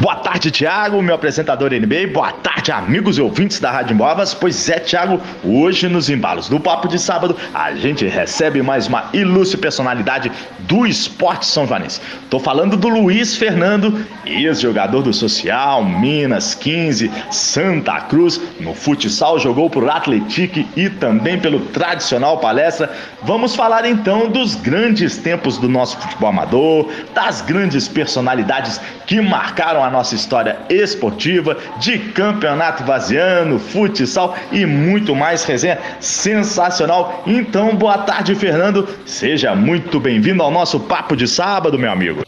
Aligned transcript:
Boa 0.00 0.14
tarde, 0.14 0.52
Thiago, 0.52 1.02
meu 1.02 1.16
apresentador 1.16 1.72
NBA. 1.72 2.12
Boa 2.14 2.30
tarde, 2.30 2.70
amigos 2.70 3.18
e 3.18 3.20
ouvintes 3.20 3.58
da 3.58 3.72
Rádio 3.72 3.96
Móveis. 3.96 4.32
Pois 4.32 4.68
é, 4.68 4.78
Thiago, 4.78 5.20
hoje 5.42 5.88
nos 5.88 6.08
embalos 6.08 6.48
do 6.48 6.60
Papo 6.60 6.86
de 6.86 7.00
Sábado, 7.00 7.36
a 7.52 7.74
gente 7.74 8.06
recebe 8.06 8.62
mais 8.62 8.86
uma 8.86 9.10
ilustre 9.12 9.58
personalidade 9.58 10.30
do 10.60 10.86
esporte 10.86 11.46
são 11.46 11.66
joanense. 11.66 12.00
Tô 12.30 12.38
falando 12.38 12.76
do 12.76 12.88
Luiz 12.88 13.36
Fernando, 13.36 14.06
ex-jogador 14.24 15.02
do 15.02 15.12
Social, 15.12 15.84
Minas 15.84 16.54
15, 16.54 17.10
Santa 17.32 18.00
Cruz. 18.02 18.40
No 18.60 18.74
futsal 18.74 19.40
jogou 19.40 19.68
por 19.68 19.88
Atletique 19.90 20.64
e 20.76 20.88
também 20.88 21.40
pelo 21.40 21.58
tradicional 21.58 22.38
Palestra. 22.38 22.88
Vamos 23.22 23.56
falar 23.56 23.84
então 23.84 24.28
dos 24.28 24.54
grandes 24.54 25.16
tempos 25.16 25.58
do 25.58 25.68
nosso 25.68 25.96
futebol 25.98 26.28
amador, 26.28 26.88
das 27.14 27.40
grandes 27.40 27.88
personalidades 27.88 28.80
que 29.06 29.20
marcaram 29.20 29.82
a 29.82 29.87
a 29.88 29.90
nossa 29.90 30.14
história 30.14 30.60
esportiva, 30.68 31.56
de 31.80 31.98
campeonato 32.12 32.84
vaziano, 32.84 33.58
futsal 33.58 34.36
e 34.52 34.64
muito 34.66 35.16
mais 35.16 35.44
resenha 35.44 35.78
sensacional. 35.98 37.22
Então, 37.26 37.74
boa 37.74 37.98
tarde, 37.98 38.34
Fernando. 38.34 38.86
Seja 39.06 39.54
muito 39.54 39.98
bem-vindo 39.98 40.42
ao 40.42 40.50
nosso 40.50 40.78
papo 40.78 41.16
de 41.16 41.26
sábado, 41.26 41.78
meu 41.78 41.90
amigo. 41.90 42.22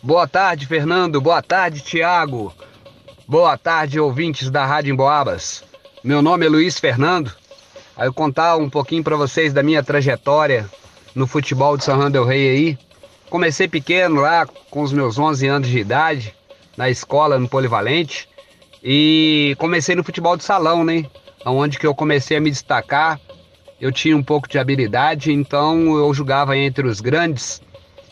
Boa 0.00 0.28
tarde, 0.28 0.66
Fernando. 0.66 1.20
Boa 1.20 1.42
tarde, 1.42 1.80
Tiago. 1.80 2.54
Boa 3.26 3.58
tarde, 3.58 3.98
ouvintes 3.98 4.48
da 4.48 4.64
Rádio 4.64 4.92
Emboabas. 4.92 5.64
Meu 6.04 6.22
nome 6.22 6.46
é 6.46 6.48
Luiz 6.48 6.78
Fernando. 6.78 7.32
Aí 7.96 8.06
eu 8.06 8.14
contar 8.14 8.56
um 8.56 8.70
pouquinho 8.70 9.02
para 9.02 9.16
vocês 9.16 9.52
da 9.52 9.62
minha 9.62 9.82
trajetória 9.82 10.70
no 11.14 11.26
futebol 11.26 11.76
de 11.76 11.84
São 11.84 11.96
João 11.96 12.10
del 12.10 12.24
Rei 12.24 12.48
aí. 12.48 12.78
Comecei 13.28 13.66
pequeno 13.66 14.20
lá, 14.20 14.46
com 14.70 14.82
os 14.82 14.92
meus 14.92 15.18
11 15.18 15.48
anos 15.48 15.68
de 15.68 15.78
idade 15.78 16.34
na 16.76 16.90
escola, 16.90 17.38
no 17.38 17.48
Polivalente. 17.48 18.28
E 18.82 19.54
comecei 19.58 19.94
no 19.94 20.04
futebol 20.04 20.36
de 20.36 20.44
salão, 20.44 20.84
né? 20.84 21.06
Onde 21.44 21.78
que 21.78 21.86
eu 21.86 21.94
comecei 21.94 22.36
a 22.36 22.40
me 22.40 22.50
destacar. 22.50 23.20
Eu 23.80 23.90
tinha 23.90 24.16
um 24.16 24.22
pouco 24.22 24.48
de 24.48 24.58
habilidade, 24.58 25.32
então 25.32 25.96
eu 25.96 26.12
jogava 26.14 26.56
entre 26.56 26.86
os 26.86 27.00
grandes. 27.00 27.60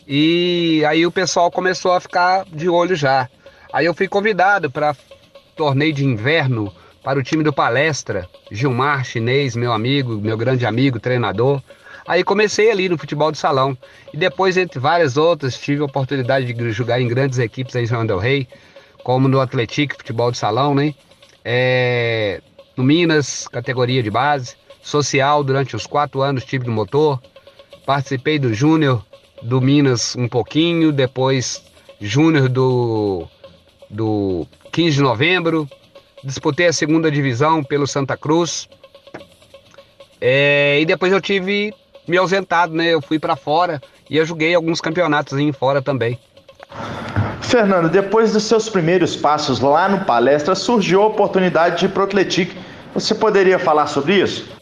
E 0.07 0.83
aí 0.87 1.05
o 1.05 1.11
pessoal 1.11 1.49
começou 1.49 1.93
a 1.93 1.99
ficar 1.99 2.45
de 2.51 2.67
olho 2.67 2.95
já. 2.95 3.29
Aí 3.71 3.85
eu 3.85 3.93
fui 3.93 4.07
convidado 4.07 4.69
para 4.69 4.95
torneio 5.55 5.93
de 5.93 6.05
inverno 6.05 6.71
para 7.03 7.19
o 7.19 7.23
time 7.23 7.43
do 7.43 7.51
Palestra, 7.51 8.27
Gilmar 8.51 9.03
Chinês, 9.03 9.55
meu 9.55 9.73
amigo, 9.73 10.15
meu 10.17 10.37
grande 10.37 10.65
amigo, 10.65 10.99
treinador. 10.99 11.61
Aí 12.05 12.23
comecei 12.23 12.69
ali 12.69 12.89
no 12.89 12.97
futebol 12.97 13.31
de 13.31 13.37
salão. 13.37 13.77
E 14.13 14.17
depois, 14.17 14.57
entre 14.57 14.79
várias 14.79 15.15
outras, 15.15 15.57
tive 15.57 15.81
a 15.81 15.85
oportunidade 15.85 16.51
de 16.51 16.71
jogar 16.71 16.99
em 16.99 17.07
grandes 17.07 17.39
equipes 17.39 17.75
aí 17.75 17.83
em 17.83 17.87
São 17.87 18.05
Del 18.05 18.19
Rey, 18.19 18.47
como 19.03 19.27
no 19.27 19.39
Atlético, 19.39 19.95
futebol 19.95 20.31
de 20.31 20.37
salão, 20.37 20.75
né? 20.75 20.93
É, 21.45 22.41
no 22.75 22.83
Minas, 22.83 23.47
categoria 23.47 24.03
de 24.03 24.11
base. 24.11 24.55
Social, 24.81 25.43
durante 25.43 25.75
os 25.77 25.87
quatro 25.87 26.21
anos, 26.21 26.43
tive 26.43 26.67
no 26.67 26.73
motor. 26.73 27.21
Participei 27.85 28.37
do 28.37 28.53
Júnior 28.53 29.05
do 29.41 29.61
Minas 29.61 30.15
um 30.15 30.27
pouquinho, 30.27 30.91
depois 30.91 31.63
Júnior 31.99 32.49
do, 32.49 33.27
do 33.89 34.45
15 34.71 34.97
de 34.97 35.01
novembro. 35.01 35.69
Disputei 36.21 36.67
a 36.67 36.73
segunda 36.73 37.09
divisão 37.09 37.63
pelo 37.63 37.87
Santa 37.87 38.17
Cruz. 38.17 38.67
É, 40.19 40.79
e 40.81 40.85
depois 40.85 41.11
eu 41.11 41.21
tive 41.21 41.73
me 42.07 42.17
ausentado, 42.17 42.73
né? 42.73 42.93
Eu 42.93 43.01
fui 43.01 43.19
para 43.19 43.35
fora 43.35 43.81
e 44.09 44.17
eu 44.17 44.25
joguei 44.25 44.53
alguns 44.53 44.81
campeonatos 44.81 45.37
em 45.39 45.51
fora 45.51 45.81
também. 45.81 46.19
Fernando, 47.41 47.89
depois 47.89 48.33
dos 48.33 48.43
seus 48.43 48.67
primeiros 48.67 49.15
passos 49.15 49.59
lá 49.59 49.87
no 49.87 50.05
palestra, 50.05 50.55
surgiu 50.55 51.03
a 51.03 51.07
oportunidade 51.07 51.79
de 51.79 51.85
ir 51.85 52.01
Atlético. 52.01 52.55
Você 52.93 53.13
poderia 53.13 53.59
falar 53.59 53.87
sobre 53.87 54.21
isso? 54.21 54.53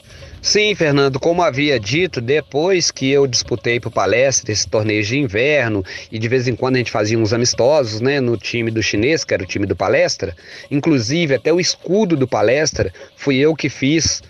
Sim, 0.41 0.73
Fernando, 0.73 1.19
como 1.19 1.43
havia 1.43 1.79
dito, 1.79 2.19
depois 2.19 2.89
que 2.89 3.11
eu 3.11 3.27
disputei 3.27 3.79
para 3.79 3.91
palestra 3.91 4.51
esse 4.51 4.67
torneio 4.67 5.03
de 5.03 5.19
inverno 5.19 5.85
e 6.11 6.17
de 6.17 6.27
vez 6.27 6.47
em 6.47 6.55
quando 6.55 6.75
a 6.75 6.77
gente 6.79 6.89
fazia 6.89 7.17
uns 7.17 7.31
amistosos, 7.31 8.01
né, 8.01 8.19
no 8.19 8.35
time 8.35 8.71
do 8.71 8.81
chinês, 8.81 9.23
que 9.23 9.35
era 9.35 9.43
o 9.43 9.45
time 9.45 9.67
do 9.67 9.75
palestra, 9.75 10.35
inclusive 10.71 11.35
até 11.35 11.53
o 11.53 11.59
escudo 11.59 12.17
do 12.17 12.27
palestra 12.27 12.91
fui 13.15 13.37
eu 13.37 13.55
que 13.55 13.69
fiz 13.69 14.23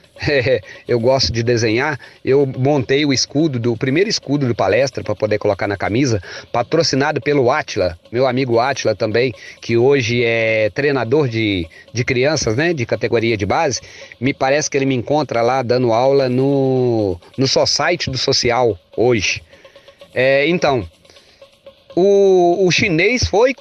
eu 0.87 0.99
gosto 0.99 1.31
de 1.31 1.43
desenhar, 1.43 1.99
eu 2.23 2.45
montei 2.45 3.05
o 3.05 3.13
escudo, 3.13 3.59
do 3.59 3.73
o 3.73 3.77
primeiro 3.77 4.09
escudo 4.09 4.47
do 4.47 4.55
palestra 4.55 5.03
para 5.03 5.15
poder 5.15 5.37
colocar 5.37 5.67
na 5.67 5.77
camisa, 5.77 6.21
patrocinado 6.51 7.21
pelo 7.21 7.49
Atila, 7.51 7.97
meu 8.11 8.27
amigo 8.27 8.59
Atila 8.59 8.95
também, 8.95 9.33
que 9.61 9.77
hoje 9.77 10.23
é 10.23 10.69
treinador 10.73 11.27
de, 11.27 11.67
de 11.93 12.03
crianças, 12.03 12.55
né, 12.55 12.73
de 12.73 12.85
categoria 12.85 13.35
de 13.35 13.45
base. 13.45 13.81
Me 14.19 14.33
parece 14.33 14.69
que 14.69 14.77
ele 14.77 14.85
me 14.85 14.95
encontra 14.95 15.41
lá 15.41 15.61
dando 15.61 15.93
aula 15.93 16.29
no, 16.29 17.19
no 17.37 17.47
site 17.47 18.09
do 18.09 18.17
social 18.17 18.77
hoje. 18.95 19.41
É, 20.13 20.47
então, 20.47 20.87
o, 21.95 22.65
o 22.65 22.71
chinês 22.71 23.27
foi 23.27 23.53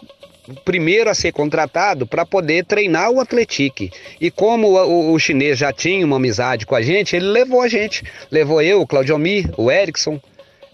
primeiro 0.64 1.10
a 1.10 1.14
ser 1.14 1.32
contratado 1.32 2.06
para 2.06 2.26
poder 2.26 2.64
treinar 2.64 3.10
o 3.10 3.20
Atletique. 3.20 3.90
E 4.20 4.30
como 4.30 4.68
o, 4.68 5.12
o, 5.12 5.18
chinês 5.18 5.58
já 5.58 5.72
tinha 5.72 6.04
uma 6.04 6.16
amizade 6.16 6.66
com 6.66 6.74
a 6.74 6.82
gente, 6.82 7.16
ele 7.16 7.26
levou 7.26 7.62
a 7.62 7.68
gente. 7.68 8.04
Levou 8.30 8.60
eu, 8.62 8.80
o 8.80 8.86
Claudio 8.86 9.18
Mir, 9.18 9.50
o 9.56 9.70
Erickson. 9.70 10.20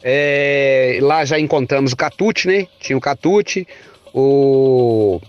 É, 0.03 0.98
lá 1.00 1.25
já 1.25 1.38
encontramos 1.38 1.92
o 1.92 1.97
Catute, 1.97 2.47
né? 2.47 2.66
Tinha 2.78 2.97
o 2.97 3.00
Catute, 3.00 3.66
o, 4.12 5.20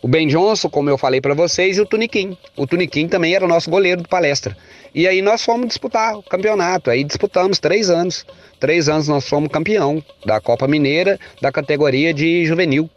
o 0.00 0.08
Ben 0.08 0.26
Johnson, 0.26 0.68
como 0.68 0.90
eu 0.90 0.98
falei 0.98 1.20
para 1.20 1.34
vocês, 1.34 1.76
e 1.76 1.80
o 1.80 1.86
Tuniquim. 1.86 2.36
O 2.56 2.66
Tuniquim 2.66 3.06
também 3.06 3.34
era 3.34 3.44
o 3.44 3.48
nosso 3.48 3.70
goleiro 3.70 4.02
de 4.02 4.08
palestra. 4.08 4.56
E 4.94 5.06
aí 5.08 5.22
nós 5.22 5.42
fomos 5.44 5.68
disputar 5.68 6.18
o 6.18 6.22
campeonato. 6.22 6.90
Aí 6.90 7.04
disputamos 7.04 7.58
três 7.58 7.88
anos. 7.88 8.26
Três 8.60 8.88
anos 8.88 9.08
nós 9.08 9.28
fomos 9.28 9.50
campeão 9.50 10.02
da 10.24 10.40
Copa 10.40 10.68
Mineira, 10.68 11.18
da 11.40 11.50
categoria 11.50 12.12
de 12.12 12.44
juvenil. 12.44 12.90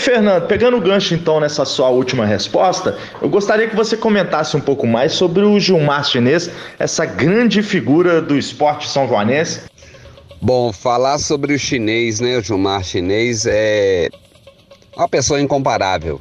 Fernando, 0.00 0.46
pegando 0.46 0.78
o 0.78 0.80
gancho 0.80 1.14
então 1.14 1.38
nessa 1.38 1.64
sua 1.64 1.90
última 1.90 2.24
resposta, 2.24 2.96
eu 3.20 3.28
gostaria 3.28 3.68
que 3.68 3.76
você 3.76 3.96
comentasse 3.96 4.56
um 4.56 4.60
pouco 4.60 4.86
mais 4.86 5.12
sobre 5.12 5.42
o 5.42 5.60
Gilmar 5.60 6.04
Chinês, 6.04 6.50
essa 6.78 7.04
grande 7.04 7.62
figura 7.62 8.20
do 8.22 8.36
esporte 8.36 8.88
são 8.88 9.06
joanense. 9.06 9.60
Bom, 10.40 10.72
falar 10.72 11.18
sobre 11.18 11.52
o 11.52 11.58
chinês, 11.58 12.18
né, 12.18 12.38
o 12.38 12.42
Gilmar 12.42 12.82
Chinês 12.82 13.44
é 13.46 14.08
uma 14.96 15.06
pessoa 15.06 15.38
incomparável. 15.38 16.18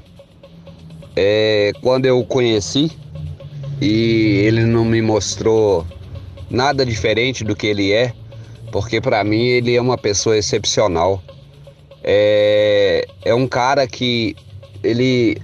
É, 1.15 1.71
quando 1.81 2.05
eu 2.05 2.19
o 2.19 2.25
conheci 2.25 2.91
e 3.81 4.43
ele 4.45 4.65
não 4.65 4.83
me 4.83 5.01
mostrou 5.01 5.87
nada 6.49 6.85
diferente 6.85 7.45
do 7.45 7.55
que 7.55 7.67
ele 7.67 7.93
é, 7.93 8.13
porque 8.73 8.99
para 8.99 9.23
mim 9.23 9.45
ele 9.47 9.73
é 9.73 9.81
uma 9.81 9.97
pessoa 9.97 10.37
excepcional. 10.37 11.23
É, 12.11 13.05
é 13.23 13.35
um 13.35 13.47
cara 13.47 13.85
que 13.85 14.35
ele 14.83 15.37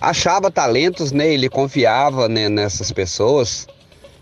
achava 0.00 0.48
talentos, 0.48 1.10
né? 1.10 1.26
Ele 1.34 1.48
confiava 1.48 2.28
né, 2.28 2.48
nessas 2.48 2.92
pessoas. 2.92 3.66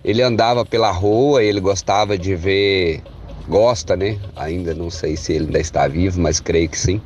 Ele 0.02 0.22
andava 0.22 0.64
pela 0.64 0.90
rua, 0.90 1.44
ele 1.44 1.60
gostava 1.60 2.16
de 2.16 2.34
ver, 2.34 3.02
gosta, 3.46 3.94
né? 3.94 4.18
Ainda 4.36 4.72
não 4.72 4.88
sei 4.88 5.18
se 5.18 5.34
ele 5.34 5.44
ainda 5.44 5.58
está 5.58 5.86
vivo, 5.86 6.18
mas 6.18 6.40
creio 6.40 6.66
que 6.70 6.78
sim. 6.78 6.98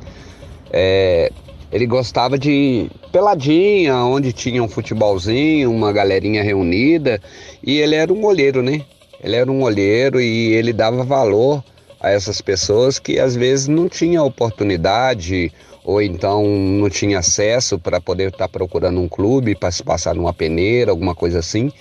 É, 0.71 1.29
ele 1.69 1.85
gostava 1.85 2.39
de 2.39 2.89
peladinha, 3.11 3.97
onde 3.97 4.31
tinha 4.31 4.63
um 4.63 4.69
futebolzinho, 4.69 5.69
uma 5.69 5.91
galerinha 5.91 6.43
reunida, 6.43 7.21
e 7.61 7.77
ele 7.77 7.95
era 7.95 8.13
um 8.13 8.23
olheiro, 8.23 8.63
né? 8.63 8.85
Ele 9.21 9.35
era 9.35 9.51
um 9.51 9.63
olheiro 9.63 10.21
e 10.21 10.53
ele 10.53 10.71
dava 10.71 11.03
valor 11.03 11.61
a 12.01 12.09
essas 12.09 12.41
pessoas 12.41 12.97
que 12.97 13.19
às 13.19 13.35
vezes 13.35 13.67
não 13.67 13.87
tinham 13.87 14.25
oportunidade 14.25 15.51
ou 15.83 16.01
então 16.01 16.45
não 16.45 16.89
tinha 16.89 17.19
acesso 17.19 17.77
para 17.79 17.99
poder 18.01 18.29
estar 18.29 18.47
tá 18.47 18.49
procurando 18.49 18.99
um 18.99 19.07
clube 19.07 19.55
para 19.55 19.71
se 19.71 19.83
passar 19.83 20.15
numa 20.15 20.33
peneira, 20.33 20.91
alguma 20.91 21.15
coisa 21.15 21.39
assim. 21.39 21.71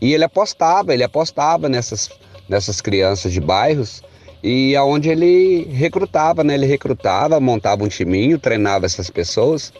E 0.00 0.14
ele 0.14 0.24
apostava, 0.24 0.94
ele 0.94 1.02
apostava 1.02 1.68
nessas, 1.68 2.10
nessas 2.48 2.80
crianças 2.80 3.32
de 3.32 3.40
bairros 3.40 4.02
e 4.42 4.76
aonde 4.76 5.08
ele 5.08 5.64
recrutava, 5.72 6.44
né? 6.44 6.54
Ele 6.54 6.66
recrutava, 6.66 7.40
montava 7.40 7.84
um 7.84 7.88
timinho, 7.88 8.38
treinava 8.38 8.86
essas 8.86 9.10
pessoas. 9.10 9.72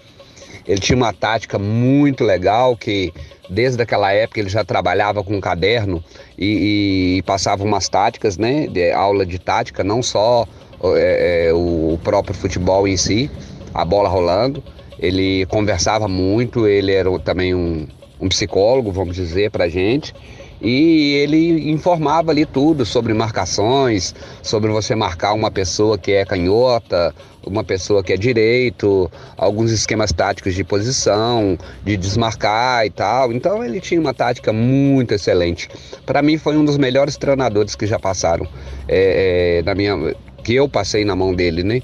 Ele 0.69 0.81
tinha 0.81 0.97
uma 0.97 1.15
tática 1.15 1.59
muito 1.59 2.23
legal 2.23 2.77
que 2.77 3.13
desde 3.49 3.83
aquela 3.83 4.13
época 4.13 4.39
ele 4.39 4.51
já 4.51 4.63
trabalhava 4.63 5.25
com 5.25 5.41
caderno 5.41 6.05
e, 6.37 7.17
e 7.17 7.23
passava 7.23 7.65
umas 7.65 7.89
táticas, 7.89 8.37
né? 8.37 8.67
De 8.67 8.93
aula 8.93 9.25
de 9.25 9.39
tática, 9.39 9.83
não 9.83 10.03
só 10.03 10.47
é, 10.95 11.49
é, 11.49 11.53
o 11.55 11.99
próprio 12.05 12.35
futebol 12.35 12.87
em 12.87 12.99
si, 12.99 13.31
a 13.73 13.83
bola 13.85 14.11
rolando. 14.11 14.63
Ele 14.99 15.47
conversava 15.47 16.07
muito, 16.07 16.67
ele 16.67 16.93
era 16.93 17.19
também 17.21 17.55
um, 17.55 17.87
um 18.21 18.29
psicólogo, 18.29 18.93
vamos 18.93 19.17
dizer, 19.17 19.51
para 19.51 19.69
gente 19.69 20.13
e 20.61 21.15
ele 21.15 21.71
informava 21.71 22.31
ali 22.31 22.45
tudo 22.45 22.85
sobre 22.85 23.15
marcações, 23.15 24.15
sobre 24.43 24.71
você 24.71 24.95
marcar 24.95 25.33
uma 25.33 25.51
pessoa 25.51 25.97
que 25.97 26.13
é 26.13 26.25
canhota, 26.25 27.15
uma 27.47 27.65
pessoa 27.65 28.03
que 28.03 28.13
é 28.13 28.17
direito, 28.17 29.11
alguns 29.37 29.71
esquemas 29.71 30.13
táticos 30.13 30.55
de 30.55 30.65
posição, 30.65 31.57
de 31.85 31.97
desmarcar 31.97 32.85
e 32.87 32.91
tal. 32.91 33.33
Então 33.33 33.65
ele 33.65 33.81
tinha 33.81 34.01
uma 34.01 34.13
tática 34.13 34.53
muito 34.53 35.15
excelente. 35.15 35.69
Para 36.05 36.23
mim 36.23 36.37
foi 36.37 36.57
um 36.57 36.65
dos 36.65 36.77
melhores 36.77 37.17
treinadores 37.17 37.75
que 37.75 37.87
já 37.87 37.99
passaram 37.99 38.47
é, 38.89 39.59
é, 39.59 39.63
na 39.63 39.75
minha, 39.75 40.15
que 40.43 40.55
eu 40.55 40.69
passei 40.69 41.05
na 41.05 41.15
mão 41.15 41.35
dele, 41.35 41.63
né? 41.63 41.81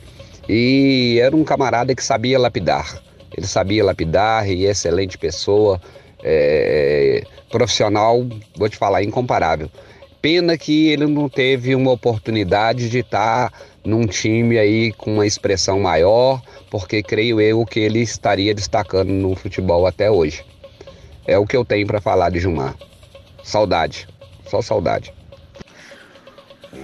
E 0.49 1.19
era 1.23 1.35
um 1.35 1.45
camarada 1.45 1.95
que 1.95 2.05
sabia 2.05 2.39
lapidar. 2.39 3.01
Ele 3.37 3.47
sabia 3.47 3.85
lapidar 3.85 4.49
e 4.49 4.67
excelente 4.67 5.17
pessoa. 5.19 5.81
É, 6.25 7.23
profissional, 7.51 8.27
vou 8.57 8.69
te 8.69 8.77
falar, 8.77 9.03
incomparável. 9.03 9.71
Pena 10.23 10.57
que 10.57 10.89
ele 10.89 11.07
não 11.07 11.29
teve 11.29 11.75
uma 11.75 11.93
oportunidade 11.93 12.89
de 12.89 13.01
estar 13.01 13.53
num 13.85 14.07
time 14.07 14.59
aí 14.59 14.91
com 14.93 15.15
uma 15.15 15.27
expressão 15.27 15.79
maior, 15.79 16.41
porque 16.71 17.03
creio 17.03 17.41
eu 17.41 17.65
que 17.67 17.79
ele 17.79 18.01
estaria 18.01 18.55
destacando 18.55 19.11
no 19.11 19.37
futebol 19.37 19.87
até 19.87 20.11
hoje. 20.11 20.43
É 21.27 21.39
o 21.39 21.47
que 21.47 21.57
eu 21.57 21.65
tenho 21.65 21.87
para 21.87 22.01
falar 22.01 22.31
de 22.31 22.41
Gilmar. 22.41 22.75
Saudade, 23.43 24.09
só 24.47 24.63
saudade. 24.63 25.13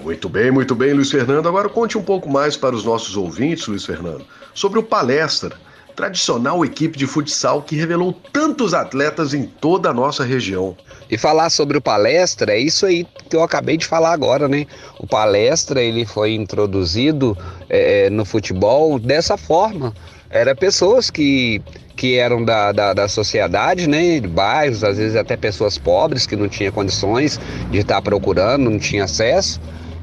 Muito 0.03 0.29
bem, 0.29 0.51
muito 0.51 0.75
bem, 0.75 0.93
Luiz 0.93 1.11
Fernando. 1.11 1.49
Agora 1.49 1.69
conte 1.69 1.99
um 1.99 2.03
pouco 2.03 2.29
mais 2.29 2.57
para 2.57 2.77
os 2.77 2.85
nossos 2.85 3.17
ouvintes, 3.17 3.67
Luiz 3.67 3.85
Fernando, 3.85 4.25
sobre 4.55 4.79
o 4.79 4.83
Palestra 4.83 5.57
tradicional 5.95 6.65
equipe 6.65 6.99
de 6.99 7.07
futsal 7.07 7.63
que 7.63 7.77
revelou 7.77 8.13
tantos 8.33 8.75
atletas 8.75 9.35
em 9.35 9.45
toda 9.45 9.91
a 9.91 9.95
nossa 9.95 10.25
região. 10.25 10.77
E 11.11 11.19
falar 11.19 11.51
sobre 11.51 11.77
o 11.77 11.81
palestra 11.81 12.53
é 12.53 12.59
isso 12.59 12.87
aí 12.87 13.07
que 13.29 13.37
eu 13.37 13.43
acabei 13.43 13.77
de 13.77 13.87
falar 13.87 14.13
agora, 14.13 14.49
né? 14.49 14.67
O 14.99 15.07
palestra 15.07 15.83
ele 15.83 16.07
foi 16.07 16.35
introduzido 16.35 17.37
é, 17.69 18.09
no 18.11 18.25
futebol 18.25 18.99
dessa 18.99 19.37
forma. 19.37 19.93
Era 20.31 20.55
pessoas 20.55 21.11
que 21.11 21.61
que 21.97 22.17
eram 22.17 22.43
da, 22.43 22.73
da, 22.73 22.95
da, 22.95 23.07
sociedade, 23.09 23.87
né, 23.87 24.21
de 24.21 24.27
bairros, 24.27 24.83
às 24.83 24.97
vezes 24.97 25.15
até 25.17 25.37
pessoas 25.37 25.77
pobres 25.77 26.25
que 26.25 26.35
não 26.35 26.49
tinham 26.49 26.73
condições 26.73 27.39
de 27.71 27.81
estar 27.81 28.01
procurando, 28.01 28.71
não 28.71 28.79
tinha 28.79 29.05
acesso. 29.05 29.61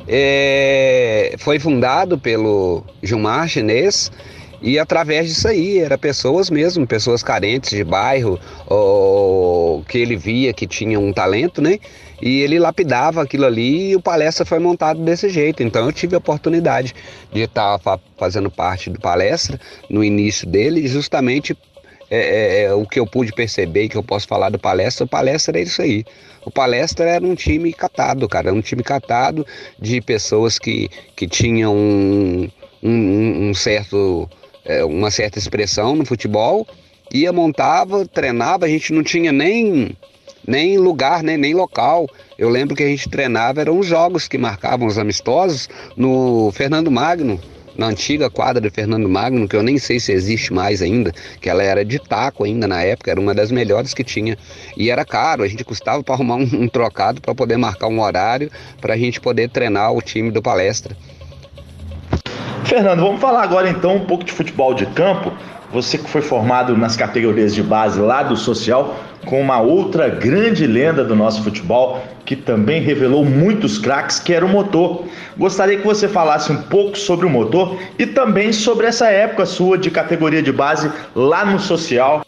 É, 0.07 1.33
foi 1.39 1.57
fundado 1.57 2.15
pelo 2.19 2.83
Gilmar 3.01 3.47
Chinês 3.47 4.11
e 4.61 4.79
através 4.79 5.27
disso 5.27 5.47
aí, 5.47 5.79
era 5.79 5.97
pessoas 5.97 6.49
mesmo, 6.49 6.87
pessoas 6.87 7.21
carentes 7.21 7.69
de 7.69 7.83
bairro, 7.83 8.39
ou, 8.65 9.83
que 9.83 9.97
ele 9.97 10.15
via 10.15 10.51
que 10.53 10.65
tinham 10.65 11.03
um 11.03 11.13
talento, 11.13 11.61
né? 11.61 11.79
E 12.19 12.41
ele 12.41 12.57
lapidava 12.57 13.21
aquilo 13.21 13.45
ali 13.45 13.91
e 13.91 13.95
o 13.95 14.01
palestra 14.01 14.43
foi 14.43 14.57
montado 14.57 14.99
desse 15.03 15.29
jeito. 15.29 15.61
Então 15.61 15.85
eu 15.85 15.91
tive 15.91 16.15
a 16.15 16.17
oportunidade 16.17 16.95
de 17.31 17.41
estar 17.41 17.79
fazendo 18.17 18.49
parte 18.49 18.89
do 18.89 18.99
palestra 18.99 19.59
no 19.89 20.03
início 20.03 20.47
dele, 20.47 20.87
justamente 20.87 21.55
é, 22.09 22.17
é, 22.19 22.63
é, 22.63 22.73
o 22.73 22.85
que 22.85 22.99
eu 22.99 23.05
pude 23.05 23.33
perceber 23.33 23.89
que 23.89 23.97
eu 23.97 24.03
posso 24.03 24.27
falar 24.27 24.49
do 24.49 24.57
palestra, 24.57 25.05
o 25.05 25.09
palestra 25.09 25.59
é 25.59 25.63
isso 25.63 25.81
aí. 25.81 26.03
O 26.45 26.49
palestra 26.49 27.05
era 27.05 27.25
um 27.25 27.35
time 27.35 27.73
catado, 27.73 28.27
cara, 28.27 28.53
um 28.53 28.61
time 28.61 28.81
catado 28.81 29.45
de 29.77 29.99
pessoas 30.01 30.57
que, 30.57 30.89
que 31.15 31.27
tinham 31.27 31.75
um, 31.75 32.49
um, 32.81 33.49
um 33.49 33.53
certo 33.53 34.29
é, 34.67 34.83
uma 34.83 35.09
certa 35.09 35.39
expressão 35.39 35.95
no 35.95 36.05
futebol, 36.05 36.67
ia, 37.11 37.31
montava, 37.31 38.05
treinava, 38.05 38.65
a 38.65 38.69
gente 38.69 38.93
não 38.93 39.01
tinha 39.01 39.31
nem, 39.31 39.95
nem 40.45 40.77
lugar, 40.77 41.23
né, 41.23 41.37
nem 41.37 41.53
local. 41.53 42.07
Eu 42.37 42.49
lembro 42.49 42.75
que 42.75 42.83
a 42.83 42.87
gente 42.87 43.09
treinava, 43.09 43.61
eram 43.61 43.79
os 43.79 43.87
jogos 43.87 44.27
que 44.27 44.37
marcavam 44.37 44.85
os 44.85 44.97
amistosos 44.97 45.69
no 45.95 46.51
Fernando 46.51 46.91
Magno, 46.91 47.39
na 47.77 47.87
antiga 47.87 48.29
quadra 48.29 48.59
de 48.59 48.69
Fernando 48.71 49.07
Magno, 49.07 49.47
que 49.47 49.55
eu 49.55 49.61
nem 49.61 49.77
sei 49.77 49.99
se 49.99 50.11
existe 50.11 50.51
mais 50.51 50.81
ainda, 50.81 51.13
que 51.39 51.49
ela 51.49 51.63
era 51.63 51.85
de 51.85 51.99
taco 51.99 52.43
ainda 52.43 52.67
na 52.67 52.81
época, 52.83 53.11
era 53.11 53.21
uma 53.21 53.35
das 53.35 53.51
melhores 53.51 53.93
que 53.93 54.03
tinha. 54.03 54.35
E 54.75 54.89
era 54.89 55.05
caro, 55.05 55.43
a 55.43 55.47
gente 55.47 55.63
custava 55.63 56.03
para 56.03 56.15
arrumar 56.15 56.35
um, 56.35 56.49
um 56.63 56.67
trocado 56.67 57.21
para 57.21 57.35
poder 57.35 57.57
marcar 57.57 57.87
um 57.87 58.01
horário 58.01 58.51
para 58.81 58.95
a 58.95 58.97
gente 58.97 59.21
poder 59.21 59.49
treinar 59.49 59.93
o 59.93 60.01
time 60.01 60.31
do 60.31 60.41
palestra. 60.41 60.97
Fernando, 62.67 62.99
vamos 62.99 63.21
falar 63.21 63.43
agora 63.43 63.69
então 63.69 63.95
um 63.95 64.05
pouco 64.05 64.25
de 64.25 64.31
futebol 64.33 64.73
de 64.73 64.85
campo. 64.87 65.31
Você 65.71 65.97
que 65.97 66.09
foi 66.09 66.21
formado 66.21 66.75
nas 66.75 66.97
categorias 66.97 67.55
de 67.55 67.63
base 67.63 67.97
lá 67.97 68.23
do 68.23 68.35
social, 68.35 68.93
com 69.25 69.39
uma 69.39 69.61
outra 69.61 70.09
grande 70.09 70.67
lenda 70.67 71.01
do 71.01 71.15
nosso 71.15 71.41
futebol, 71.41 72.01
que 72.25 72.35
também 72.35 72.81
revelou 72.81 73.23
muitos 73.23 73.77
craques, 73.77 74.19
que 74.19 74.33
era 74.33 74.45
o 74.45 74.49
motor. 74.49 75.05
Gostaria 75.37 75.77
que 75.77 75.85
você 75.85 76.09
falasse 76.09 76.51
um 76.51 76.61
pouco 76.63 76.97
sobre 76.97 77.25
o 77.25 77.29
motor 77.29 77.79
e 77.97 78.05
também 78.05 78.51
sobre 78.51 78.85
essa 78.85 79.07
época 79.07 79.45
sua 79.45 79.77
de 79.77 79.89
categoria 79.89 80.43
de 80.43 80.51
base 80.51 80.91
lá 81.15 81.45
no 81.45 81.61
social. 81.61 82.25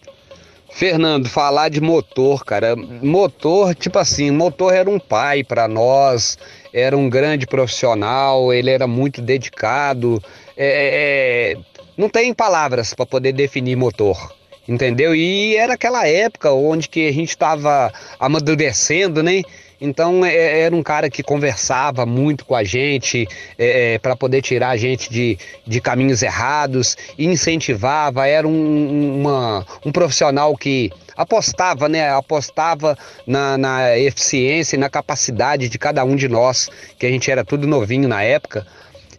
Fernando, 0.71 1.27
falar 1.27 1.67
de 1.67 1.81
motor, 1.81 2.45
cara. 2.45 2.77
Motor, 2.77 3.75
tipo 3.75 3.99
assim, 3.99 4.31
motor 4.31 4.73
era 4.73 4.89
um 4.89 4.99
pai 4.99 5.43
para 5.43 5.67
nós 5.67 6.37
era 6.73 6.95
um 6.97 7.09
grande 7.09 7.47
profissional, 7.47 8.53
ele 8.53 8.69
era 8.69 8.87
muito 8.87 9.21
dedicado. 9.21 10.21
É, 10.55 10.67
é, 10.67 11.53
é 11.53 11.57
não 11.97 12.07
tem 12.07 12.33
palavras 12.33 12.93
para 12.93 13.05
poder 13.05 13.33
definir 13.33 13.75
motor, 13.75 14.33
entendeu? 14.67 15.13
E 15.13 15.57
era 15.57 15.73
aquela 15.73 16.07
época 16.07 16.51
onde 16.51 16.87
que 16.87 17.07
a 17.07 17.11
gente 17.11 17.29
estava 17.29 17.91
amadurecendo, 18.17 19.21
né? 19.21 19.41
Então 19.81 20.25
é, 20.25 20.33
é, 20.33 20.59
era 20.61 20.75
um 20.75 20.83
cara 20.83 21.09
que 21.09 21.23
conversava 21.23 22.05
muito 22.05 22.45
com 22.45 22.55
a 22.55 22.63
gente 22.63 23.27
é, 23.57 23.97
para 23.97 24.15
poder 24.15 24.41
tirar 24.41 24.69
a 24.69 24.77
gente 24.77 25.09
de, 25.09 25.37
de 25.65 25.79
caminhos 25.79 26.21
errados, 26.21 26.97
incentivava, 27.17 28.27
era 28.27 28.47
um, 28.47 29.19
uma, 29.19 29.65
um 29.85 29.91
profissional 29.91 30.55
que 30.55 30.91
apostava, 31.19 31.89
né? 31.89 32.09
Apostava 32.09 32.97
na, 33.27 33.57
na 33.57 33.99
eficiência 33.99 34.77
e 34.77 34.79
na 34.79 34.89
capacidade 34.89 35.67
de 35.67 35.77
cada 35.77 36.03
um 36.05 36.15
de 36.15 36.29
nós, 36.29 36.69
que 36.97 37.05
a 37.05 37.09
gente 37.09 37.29
era 37.29 37.43
tudo 37.43 37.67
novinho 37.67 38.07
na 38.07 38.23
época. 38.23 38.65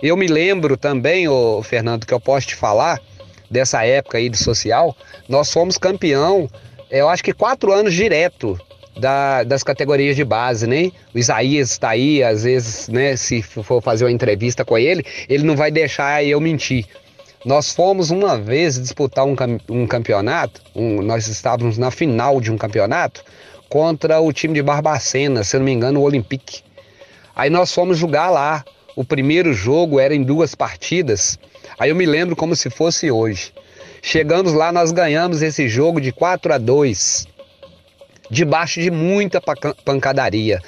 Eu 0.03 0.17
me 0.17 0.27
lembro 0.27 0.79
também, 0.79 1.29
ô, 1.29 1.63
Fernando, 1.63 2.07
que 2.07 2.15
eu 2.15 2.19
posso 2.19 2.47
te 2.47 2.57
falar 2.57 2.99
dessa 3.51 3.85
época 3.85 4.17
aí 4.17 4.31
de 4.31 4.39
social, 4.39 4.97
nós 5.29 5.53
fomos 5.53 5.77
campeão, 5.77 6.49
eu 6.91 7.07
acho 7.07 7.23
que 7.23 7.35
quatro 7.35 7.71
anos 7.71 7.93
direto 7.93 8.59
da, 8.99 9.43
das 9.43 9.63
categorias 9.63 10.17
de 10.17 10.25
base, 10.25 10.67
né? 10.67 10.91
O 11.15 11.19
Isaías 11.19 11.73
está 11.73 11.91
aí, 11.91 12.23
às 12.23 12.45
vezes, 12.45 12.89
né? 12.89 13.15
Se 13.15 13.43
for 13.43 13.83
fazer 13.83 14.05
uma 14.05 14.13
entrevista 14.13 14.65
com 14.65 14.79
ele, 14.79 15.05
ele 15.29 15.45
não 15.45 15.55
vai 15.55 15.71
deixar 15.71 16.25
eu 16.25 16.41
mentir. 16.41 16.87
Nós 17.45 17.73
fomos 17.73 18.11
uma 18.11 18.37
vez 18.39 18.79
disputar 18.79 19.25
um, 19.25 19.35
um 19.71 19.87
campeonato, 19.87 20.61
um, 20.77 21.01
nós 21.01 21.27
estávamos 21.27 21.79
na 21.79 21.91
final 21.91 22.39
de 22.39 22.53
um 22.53 22.59
campeonato 22.59 23.25
contra 23.67 24.21
o 24.21 24.31
time 24.31 24.53
de 24.53 24.63
Barbacena, 24.63 25.43
se 25.43 25.57
não 25.57 25.65
me 25.65 25.73
engano, 25.73 26.01
o 26.01 26.03
Olympique. 26.03 26.63
Aí 27.35 27.49
nós 27.49 27.73
fomos 27.73 27.97
jogar 27.97 28.29
lá. 28.29 28.63
O 28.95 29.05
primeiro 29.05 29.55
jogo 29.55 29.99
era 29.99 30.15
em 30.15 30.23
duas 30.23 30.55
partidas. 30.55 31.39
Aí 31.79 31.89
eu 31.89 31.97
me 31.97 32.05
lembro 32.05 32.37
como 32.37 32.55
se 32.55 32.69
fosse 32.69 33.11
hoje. 33.11 33.55
Chegamos 34.03 34.53
lá, 34.53 34.71
nós 34.71 34.93
ganhamos 34.93 35.41
esse 35.41 35.67
jogo 35.67 35.99
de 36.01 36.13
4 36.13 36.53
a 36.53 36.59
2 36.59 37.27
debaixo 38.31 38.81
de 38.81 38.91
muita 38.91 39.41
pancadaria. 39.85 40.61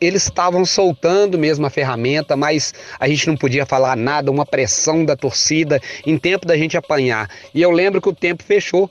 Eles 0.00 0.24
estavam 0.24 0.64
soltando 0.64 1.38
mesmo 1.38 1.66
a 1.66 1.70
ferramenta, 1.70 2.36
mas 2.36 2.72
a 2.98 3.06
gente 3.06 3.28
não 3.28 3.36
podia 3.36 3.66
falar 3.66 3.96
nada, 3.96 4.30
uma 4.30 4.46
pressão 4.46 5.04
da 5.04 5.14
torcida 5.14 5.80
em 6.06 6.16
tempo 6.16 6.46
da 6.46 6.56
gente 6.56 6.76
apanhar. 6.76 7.28
E 7.54 7.60
eu 7.60 7.70
lembro 7.70 8.00
que 8.00 8.08
o 8.08 8.14
tempo 8.14 8.42
fechou. 8.42 8.88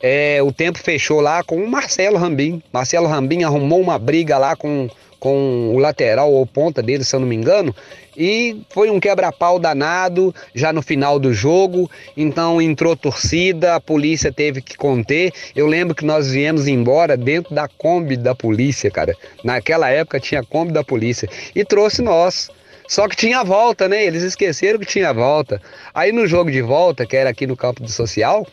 É, 0.00 0.42
o 0.42 0.50
tempo 0.50 0.78
fechou 0.78 1.20
lá 1.20 1.44
com 1.44 1.62
o 1.62 1.70
Marcelo 1.70 2.16
Rambim. 2.16 2.60
Marcelo 2.72 3.06
Rambim 3.06 3.44
arrumou 3.44 3.80
uma 3.80 3.98
briga 3.98 4.36
lá 4.36 4.56
com 4.56 4.88
com 5.22 5.72
o 5.72 5.78
lateral 5.78 6.32
ou 6.32 6.44
ponta 6.44 6.82
dele, 6.82 7.04
se 7.04 7.14
eu 7.14 7.20
não 7.20 7.28
me 7.28 7.36
engano, 7.36 7.72
e 8.16 8.60
foi 8.70 8.90
um 8.90 8.98
quebra-pau 8.98 9.56
danado 9.56 10.34
já 10.52 10.72
no 10.72 10.82
final 10.82 11.16
do 11.16 11.32
jogo. 11.32 11.88
Então 12.16 12.60
entrou 12.60 12.96
torcida, 12.96 13.76
a 13.76 13.80
polícia 13.80 14.32
teve 14.32 14.60
que 14.60 14.76
conter. 14.76 15.32
Eu 15.54 15.68
lembro 15.68 15.94
que 15.94 16.04
nós 16.04 16.32
viemos 16.32 16.66
embora 16.66 17.16
dentro 17.16 17.54
da 17.54 17.68
Kombi 17.68 18.16
da 18.16 18.34
polícia, 18.34 18.90
cara. 18.90 19.16
Naquela 19.44 19.88
época 19.90 20.18
tinha 20.18 20.42
Kombi 20.42 20.72
da 20.72 20.82
polícia 20.82 21.28
e 21.54 21.64
trouxe 21.64 22.02
nós. 22.02 22.50
Só 22.88 23.06
que 23.06 23.14
tinha 23.14 23.44
volta, 23.44 23.88
né? 23.88 24.04
Eles 24.04 24.24
esqueceram 24.24 24.80
que 24.80 24.86
tinha 24.86 25.12
volta. 25.12 25.62
Aí 25.94 26.10
no 26.10 26.26
jogo 26.26 26.50
de 26.50 26.60
volta, 26.60 27.06
que 27.06 27.16
era 27.16 27.30
aqui 27.30 27.46
no 27.46 27.56
campo 27.56 27.80
do 27.80 27.88
social, 27.88 28.44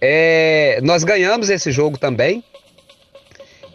é, 0.00 0.80
nós 0.82 1.04
ganhamos 1.04 1.48
esse 1.50 1.70
jogo 1.70 1.96
também. 1.96 2.42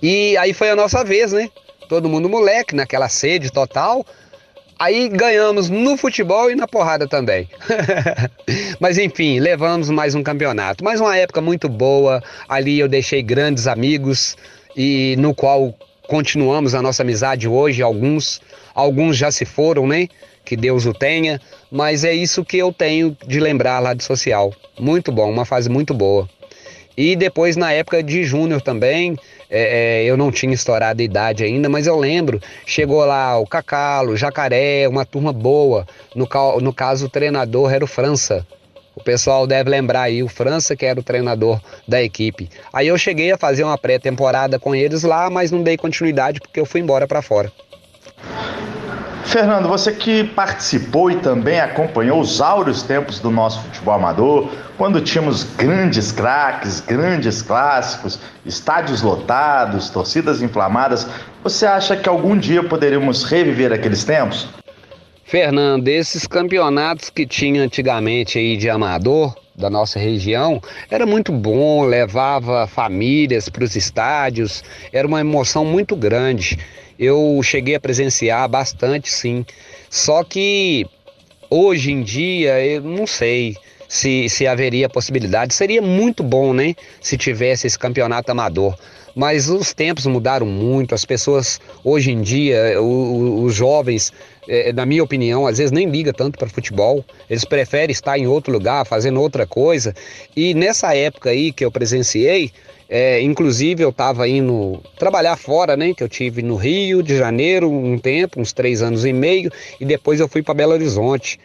E 0.03 0.35
aí 0.35 0.51
foi 0.51 0.69
a 0.69 0.75
nossa 0.75 1.01
vez, 1.01 1.31
né? 1.31 1.49
Todo 1.87 2.09
mundo 2.09 2.29
moleque, 2.29 2.75
naquela 2.75 3.09
sede 3.09 3.51
total. 3.51 4.05
Aí 4.77 5.07
ganhamos 5.07 5.69
no 5.69 5.95
futebol 5.95 6.51
e 6.51 6.55
na 6.55 6.67
porrada 6.67 7.07
também. 7.07 7.47
Mas 8.79 8.97
enfim, 8.97 9.39
levamos 9.39 9.89
mais 9.89 10.15
um 10.15 10.23
campeonato. 10.23 10.83
Mais 10.83 10.99
uma 10.99 11.15
época 11.15 11.39
muito 11.39 11.69
boa. 11.69 12.21
Ali 12.47 12.79
eu 12.79 12.87
deixei 12.87 13.23
grandes 13.23 13.67
amigos 13.67 14.35
e 14.75 15.15
no 15.17 15.33
qual 15.33 15.73
continuamos 16.07 16.75
a 16.75 16.81
nossa 16.81 17.03
amizade 17.03 17.47
hoje, 17.47 17.81
alguns, 17.81 18.41
alguns 18.73 19.17
já 19.17 19.31
se 19.31 19.45
foram, 19.45 19.87
né? 19.87 20.07
Que 20.43 20.55
Deus 20.55 20.85
o 20.85 20.93
tenha, 20.93 21.41
mas 21.71 22.03
é 22.03 22.13
isso 22.13 22.45
que 22.45 22.57
eu 22.57 22.71
tenho 22.71 23.17
de 23.25 23.39
lembrar 23.39 23.79
lá 23.79 23.93
de 23.93 24.03
social. 24.03 24.53
Muito 24.79 25.11
bom, 25.11 25.31
uma 25.31 25.45
fase 25.45 25.69
muito 25.69 25.93
boa. 25.93 26.29
E 26.97 27.15
depois 27.15 27.55
na 27.55 27.71
época 27.71 28.01
de 28.01 28.23
júnior 28.23 28.61
também, 28.61 29.17
é, 29.49 30.01
é, 30.01 30.05
eu 30.05 30.15
não 30.15 30.31
tinha 30.31 30.53
estourado 30.53 31.01
a 31.01 31.05
idade 31.05 31.43
ainda, 31.43 31.67
mas 31.69 31.87
eu 31.87 31.97
lembro, 31.97 32.41
chegou 32.65 33.03
lá 33.05 33.37
o 33.37 33.45
Cacalo, 33.45 34.13
o 34.13 34.17
Jacaré, 34.17 34.87
uma 34.87 35.05
turma 35.05 35.33
boa. 35.33 35.85
No, 36.15 36.27
no 36.61 36.73
caso, 36.73 37.05
o 37.05 37.09
treinador 37.09 37.73
era 37.73 37.83
o 37.83 37.87
França, 37.87 38.45
o 38.95 39.03
pessoal 39.03 39.45
deve 39.45 39.69
lembrar 39.69 40.03
aí, 40.03 40.23
o 40.23 40.29
França, 40.29 40.75
que 40.75 40.85
era 40.85 40.99
o 40.99 41.03
treinador 41.03 41.59
da 41.85 42.01
equipe. 42.01 42.49
Aí 42.71 42.87
eu 42.87 42.97
cheguei 42.97 43.31
a 43.31 43.37
fazer 43.37 43.63
uma 43.63 43.77
pré-temporada 43.77 44.57
com 44.57 44.73
eles 44.73 45.03
lá, 45.03 45.29
mas 45.29 45.51
não 45.51 45.61
dei 45.61 45.75
continuidade 45.75 46.39
porque 46.39 46.59
eu 46.59 46.65
fui 46.65 46.79
embora 46.79 47.05
para 47.05 47.21
fora. 47.21 47.51
Fernando, 49.35 49.67
você 49.67 49.91
que 49.91 50.23
participou 50.23 51.11
e 51.11 51.17
também 51.17 51.59
acompanhou 51.59 52.21
os 52.21 52.39
áureos 52.39 52.83
tempos 52.83 53.19
do 53.19 53.29
nosso 53.29 53.61
futebol 53.63 53.95
amador, 53.95 54.49
quando 54.77 55.01
tínhamos 55.01 55.43
grandes 55.43 56.09
craques, 56.09 56.79
grandes 56.79 57.41
clássicos, 57.41 58.17
estádios 58.45 59.01
lotados, 59.01 59.89
torcidas 59.89 60.41
inflamadas, 60.41 61.05
você 61.43 61.65
acha 61.65 61.97
que 61.97 62.07
algum 62.07 62.37
dia 62.37 62.63
poderíamos 62.63 63.25
reviver 63.25 63.73
aqueles 63.73 64.05
tempos? 64.05 64.47
Fernando, 65.25 65.85
esses 65.89 66.25
campeonatos 66.25 67.09
que 67.09 67.27
tinha 67.27 67.61
antigamente 67.61 68.39
aí 68.39 68.55
de 68.55 68.69
amador 68.69 69.35
da 69.53 69.69
nossa 69.69 69.99
região 69.99 70.61
era 70.89 71.05
muito 71.05 71.33
bom, 71.33 71.83
levava 71.83 72.67
famílias 72.67 73.49
para 73.49 73.65
os 73.65 73.75
estádios, 73.75 74.63
era 74.93 75.05
uma 75.05 75.19
emoção 75.19 75.65
muito 75.65 75.93
grande. 75.93 76.57
Eu 76.97 77.39
cheguei 77.43 77.75
a 77.75 77.79
presenciar 77.79 78.47
bastante, 78.47 79.11
sim. 79.11 79.45
Só 79.89 80.23
que 80.23 80.85
hoje 81.49 81.91
em 81.91 82.01
dia 82.01 82.65
eu 82.65 82.81
não 82.81 83.05
sei 83.05 83.55
se, 83.87 84.29
se 84.29 84.47
haveria 84.47 84.89
possibilidade. 84.89 85.53
Seria 85.53 85.81
muito 85.81 86.23
bom, 86.23 86.53
né? 86.53 86.75
Se 87.01 87.17
tivesse 87.17 87.67
esse 87.67 87.77
campeonato 87.77 88.31
amador. 88.31 88.75
Mas 89.15 89.49
os 89.49 89.73
tempos 89.73 90.05
mudaram 90.05 90.45
muito, 90.45 90.93
as 90.93 91.05
pessoas 91.05 91.61
hoje 91.83 92.11
em 92.11 92.21
dia, 92.21 92.81
os 92.81 93.55
jovens 93.55 94.11
é, 94.47 94.71
na 94.73 94.85
minha 94.85 95.03
opinião, 95.03 95.47
às 95.47 95.57
vezes 95.57 95.71
nem 95.71 95.89
liga 95.89 96.13
tanto 96.13 96.37
para 96.37 96.47
futebol. 96.49 97.03
Eles 97.29 97.45
preferem 97.45 97.91
estar 97.91 98.17
em 98.17 98.27
outro 98.27 98.51
lugar, 98.51 98.85
fazendo 98.85 99.21
outra 99.21 99.45
coisa. 99.45 99.93
E 100.35 100.53
nessa 100.53 100.95
época 100.95 101.29
aí 101.29 101.51
que 101.51 101.65
eu 101.65 101.71
presenciei, 101.71 102.51
é, 102.87 103.21
inclusive 103.21 103.83
eu 103.83 103.89
estava 103.89 104.27
indo 104.27 104.81
trabalhar 104.97 105.35
fora, 105.35 105.75
né? 105.75 105.93
Que 105.93 106.03
eu 106.03 106.09
tive 106.09 106.41
no 106.41 106.55
Rio 106.55 107.01
de 107.01 107.17
Janeiro 107.17 107.69
um 107.69 107.97
tempo, 107.97 108.39
uns 108.39 108.53
três 108.53 108.81
anos 108.81 109.05
e 109.05 109.13
meio, 109.13 109.51
e 109.79 109.85
depois 109.85 110.19
eu 110.19 110.27
fui 110.27 110.43
para 110.43 110.53
Belo 110.53 110.73
Horizonte. 110.73 111.39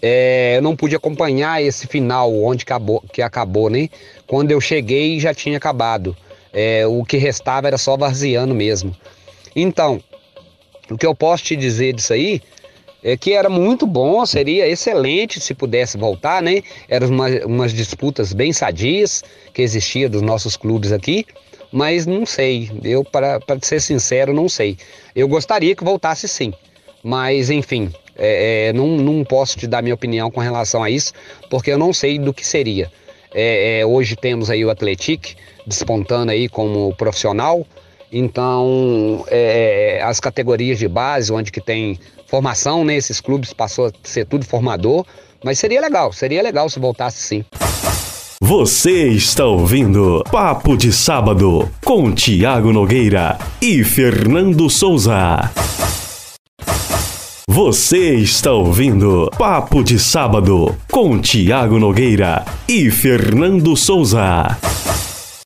É, 0.00 0.56
eu 0.56 0.62
não 0.62 0.76
pude 0.76 0.96
acompanhar 0.96 1.62
esse 1.62 1.86
final 1.86 2.34
onde 2.42 2.64
acabou, 2.64 3.02
que 3.12 3.22
acabou, 3.22 3.70
né? 3.70 3.88
Quando 4.26 4.50
eu 4.50 4.60
cheguei 4.60 5.18
já 5.18 5.32
tinha 5.32 5.56
acabado. 5.56 6.16
É, 6.52 6.86
o 6.86 7.02
que 7.02 7.16
restava 7.16 7.66
era 7.66 7.78
só 7.78 7.96
varziano 7.96 8.54
mesmo. 8.54 8.94
Então, 9.56 10.02
o 10.90 10.98
que 10.98 11.06
eu 11.06 11.14
posso 11.14 11.44
te 11.44 11.56
dizer 11.56 11.94
disso 11.94 12.12
aí 12.12 12.42
é 13.02 13.16
que 13.16 13.32
era 13.32 13.48
muito 13.48 13.86
bom, 13.86 14.24
seria 14.24 14.68
excelente 14.68 15.40
se 15.40 15.54
pudesse 15.54 15.98
voltar, 15.98 16.40
né? 16.40 16.62
Eram 16.88 17.08
uma, 17.08 17.28
umas 17.44 17.72
disputas 17.72 18.32
bem 18.32 18.52
sadias 18.52 19.22
que 19.52 19.62
existia 19.62 20.08
dos 20.08 20.22
nossos 20.22 20.56
clubes 20.56 20.92
aqui, 20.92 21.26
mas 21.72 22.06
não 22.06 22.24
sei. 22.24 22.70
Eu, 22.84 23.04
para, 23.04 23.40
para 23.40 23.58
ser 23.62 23.80
sincero, 23.80 24.32
não 24.32 24.48
sei. 24.48 24.76
Eu 25.16 25.26
gostaria 25.26 25.74
que 25.74 25.82
voltasse 25.82 26.28
sim, 26.28 26.52
mas 27.02 27.50
enfim, 27.50 27.90
é, 28.16 28.68
é, 28.68 28.72
não, 28.72 28.86
não 28.86 29.24
posso 29.24 29.58
te 29.58 29.66
dar 29.66 29.82
minha 29.82 29.94
opinião 29.94 30.30
com 30.30 30.40
relação 30.40 30.82
a 30.82 30.88
isso, 30.88 31.12
porque 31.50 31.72
eu 31.72 31.78
não 31.78 31.92
sei 31.92 32.18
do 32.18 32.32
que 32.32 32.46
seria. 32.46 32.90
É, 33.34 33.80
é 33.80 33.86
hoje 33.86 34.14
temos 34.14 34.50
aí 34.50 34.64
o 34.64 34.70
Atletic 34.70 35.34
despontando 35.66 36.30
aí 36.30 36.48
como 36.48 36.94
profissional, 36.96 37.66
então, 38.12 39.24
é, 39.28 39.98
as 40.04 40.20
categorias 40.20 40.78
de 40.78 40.86
base, 40.86 41.32
onde 41.32 41.50
que 41.50 41.62
tem 41.62 41.98
formação, 42.32 42.82
né, 42.82 42.96
esses 42.96 43.20
clubes 43.20 43.52
passou 43.52 43.88
a 43.88 43.92
ser 44.02 44.24
tudo 44.24 44.46
formador, 44.46 45.04
mas 45.44 45.58
seria 45.58 45.82
legal, 45.82 46.14
seria 46.14 46.42
legal 46.42 46.66
se 46.70 46.80
voltasse 46.80 47.18
sim. 47.18 47.44
Você 48.40 49.08
está 49.08 49.44
ouvindo 49.44 50.24
Papo 50.32 50.74
de 50.74 50.90
Sábado 50.90 51.70
com 51.84 52.10
Tiago 52.14 52.72
Nogueira 52.72 53.38
e 53.60 53.84
Fernando 53.84 54.70
Souza. 54.70 55.50
Você 57.46 58.14
está 58.14 58.50
ouvindo 58.50 59.30
Papo 59.36 59.84
de 59.84 59.98
Sábado 59.98 60.74
com 60.90 61.20
Tiago 61.20 61.78
Nogueira 61.78 62.46
e 62.66 62.90
Fernando 62.90 63.76
Souza. 63.76 64.56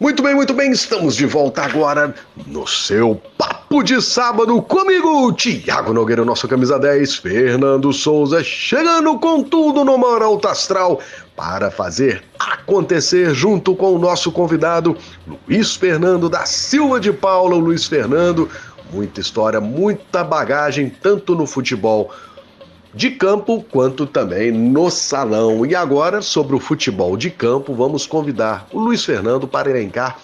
Muito 0.01 0.23
bem, 0.23 0.37
muito 0.37 0.55
bem, 0.55 0.71
estamos 0.71 1.17
de 1.17 1.27
volta 1.27 1.63
agora 1.63 2.15
no 2.47 2.65
seu 2.65 3.21
Papo 3.37 3.56
de 3.85 4.01
Sábado 4.01 4.63
comigo, 4.63 5.31
Tiago 5.33 5.93
Nogueira, 5.93 6.25
nosso 6.25 6.49
camisa 6.49 6.79
10, 6.79 7.17
Fernando 7.17 7.93
Souza, 7.93 8.43
chegando 8.43 9.19
com 9.19 9.43
tudo 9.43 9.85
no 9.85 9.99
mar 9.99 10.23
alto 10.23 10.49
astral 10.49 11.01
para 11.37 11.71
fazer 11.71 12.23
acontecer 12.39 13.35
junto 13.35 13.77
com 13.77 13.95
o 13.95 13.99
nosso 13.99 14.33
convidado, 14.33 14.97
Luiz 15.47 15.77
Fernando 15.77 16.29
da 16.29 16.47
Silva 16.47 16.99
de 16.99 17.13
Paula, 17.13 17.55
Luiz 17.57 17.87
Fernando, 17.87 18.49
muita 18.91 19.21
história, 19.21 19.61
muita 19.61 20.25
bagagem, 20.25 20.89
tanto 20.89 21.35
no 21.35 21.47
futebol 21.47 22.11
de 22.95 23.11
campo 23.11 23.63
quanto 23.71 24.07
também 24.07 24.51
no 24.51 24.91
salão. 24.91 25.67
E 25.67 25.75
agora, 25.75 26.23
sobre 26.23 26.57
o 26.57 26.61
futebol 26.61 27.15
de 27.17 27.31
campo, 27.31 27.75
vamos 27.75 28.07
convidar 28.07 28.67
o 28.73 28.81
Luiz 28.81 29.05
Fernando 29.05 29.47
para 29.47 29.69
elencar 29.69 30.19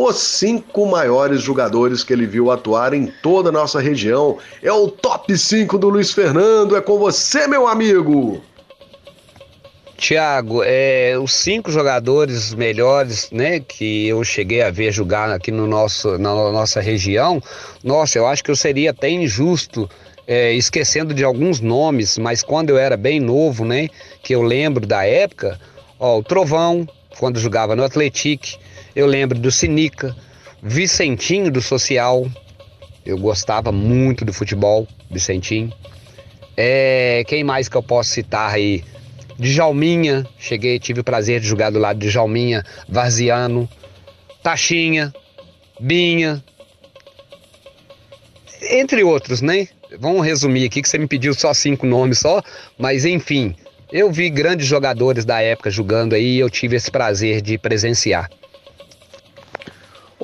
os 0.00 0.16
cinco 0.16 0.86
maiores 0.86 1.42
jogadores 1.42 2.04
que 2.04 2.12
ele 2.12 2.24
viu 2.24 2.52
atuar 2.52 2.94
em 2.94 3.12
toda 3.20 3.48
a 3.48 3.52
nossa 3.52 3.80
região. 3.80 4.38
É 4.62 4.70
o 4.70 4.86
top 4.86 5.36
5 5.36 5.76
do 5.76 5.88
Luiz 5.88 6.12
Fernando. 6.12 6.76
É 6.76 6.80
com 6.80 6.96
você, 7.00 7.48
meu 7.48 7.66
amigo. 7.66 8.40
Tiago, 9.96 10.62
é, 10.64 11.18
os 11.18 11.32
cinco 11.32 11.72
jogadores 11.72 12.54
melhores, 12.54 13.28
né, 13.32 13.58
que 13.58 14.06
eu 14.06 14.22
cheguei 14.22 14.62
a 14.62 14.70
ver 14.70 14.92
jogar 14.92 15.32
aqui 15.32 15.50
no 15.50 15.66
nosso, 15.66 16.16
na 16.16 16.32
nossa 16.52 16.80
região, 16.80 17.42
nossa, 17.82 18.16
eu 18.16 18.24
acho 18.28 18.44
que 18.44 18.52
eu 18.52 18.54
seria 18.54 18.92
até 18.92 19.10
injusto 19.10 19.90
é, 20.28 20.52
esquecendo 20.52 21.12
de 21.12 21.24
alguns 21.24 21.58
nomes, 21.60 22.16
mas 22.16 22.44
quando 22.44 22.70
eu 22.70 22.78
era 22.78 22.96
bem 22.96 23.18
novo, 23.18 23.64
né, 23.64 23.88
que 24.22 24.32
eu 24.32 24.42
lembro 24.42 24.86
da 24.86 25.04
época, 25.04 25.58
ó, 25.98 26.18
o 26.18 26.22
Trovão, 26.22 26.86
quando 27.18 27.40
jogava 27.40 27.74
no 27.74 27.82
Atletique, 27.82 28.56
eu 28.94 29.06
lembro 29.06 29.38
do 29.38 29.50
Sinica, 29.50 30.14
Vicentinho 30.62 31.50
do 31.50 31.60
Social, 31.60 32.26
eu 33.04 33.16
gostava 33.16 33.72
muito 33.72 34.24
do 34.24 34.32
futebol, 34.32 34.86
Vicentinho. 35.10 35.72
É, 36.56 37.22
quem 37.26 37.44
mais 37.44 37.68
que 37.68 37.76
eu 37.76 37.82
posso 37.82 38.10
citar 38.10 38.52
aí? 38.52 38.84
Djalminha, 39.38 40.26
cheguei, 40.38 40.80
tive 40.80 41.00
o 41.00 41.04
prazer 41.04 41.40
de 41.40 41.46
jogar 41.46 41.70
do 41.70 41.78
lado 41.78 42.00
de 42.00 42.10
Djalminha, 42.10 42.64
Varziano, 42.88 43.68
Taxinha, 44.42 45.14
Binha, 45.78 46.42
entre 48.70 49.04
outros, 49.04 49.40
né? 49.40 49.68
Vamos 50.00 50.26
resumir 50.26 50.66
aqui 50.66 50.82
que 50.82 50.88
você 50.88 50.98
me 50.98 51.06
pediu 51.06 51.32
só 51.34 51.54
cinco 51.54 51.86
nomes 51.86 52.18
só, 52.18 52.42
mas 52.76 53.04
enfim, 53.04 53.54
eu 53.90 54.10
vi 54.10 54.28
grandes 54.28 54.66
jogadores 54.66 55.24
da 55.24 55.40
época 55.40 55.70
jogando 55.70 56.14
aí 56.14 56.36
e 56.36 56.38
eu 56.40 56.50
tive 56.50 56.76
esse 56.76 56.90
prazer 56.90 57.40
de 57.40 57.56
presenciar. 57.56 58.28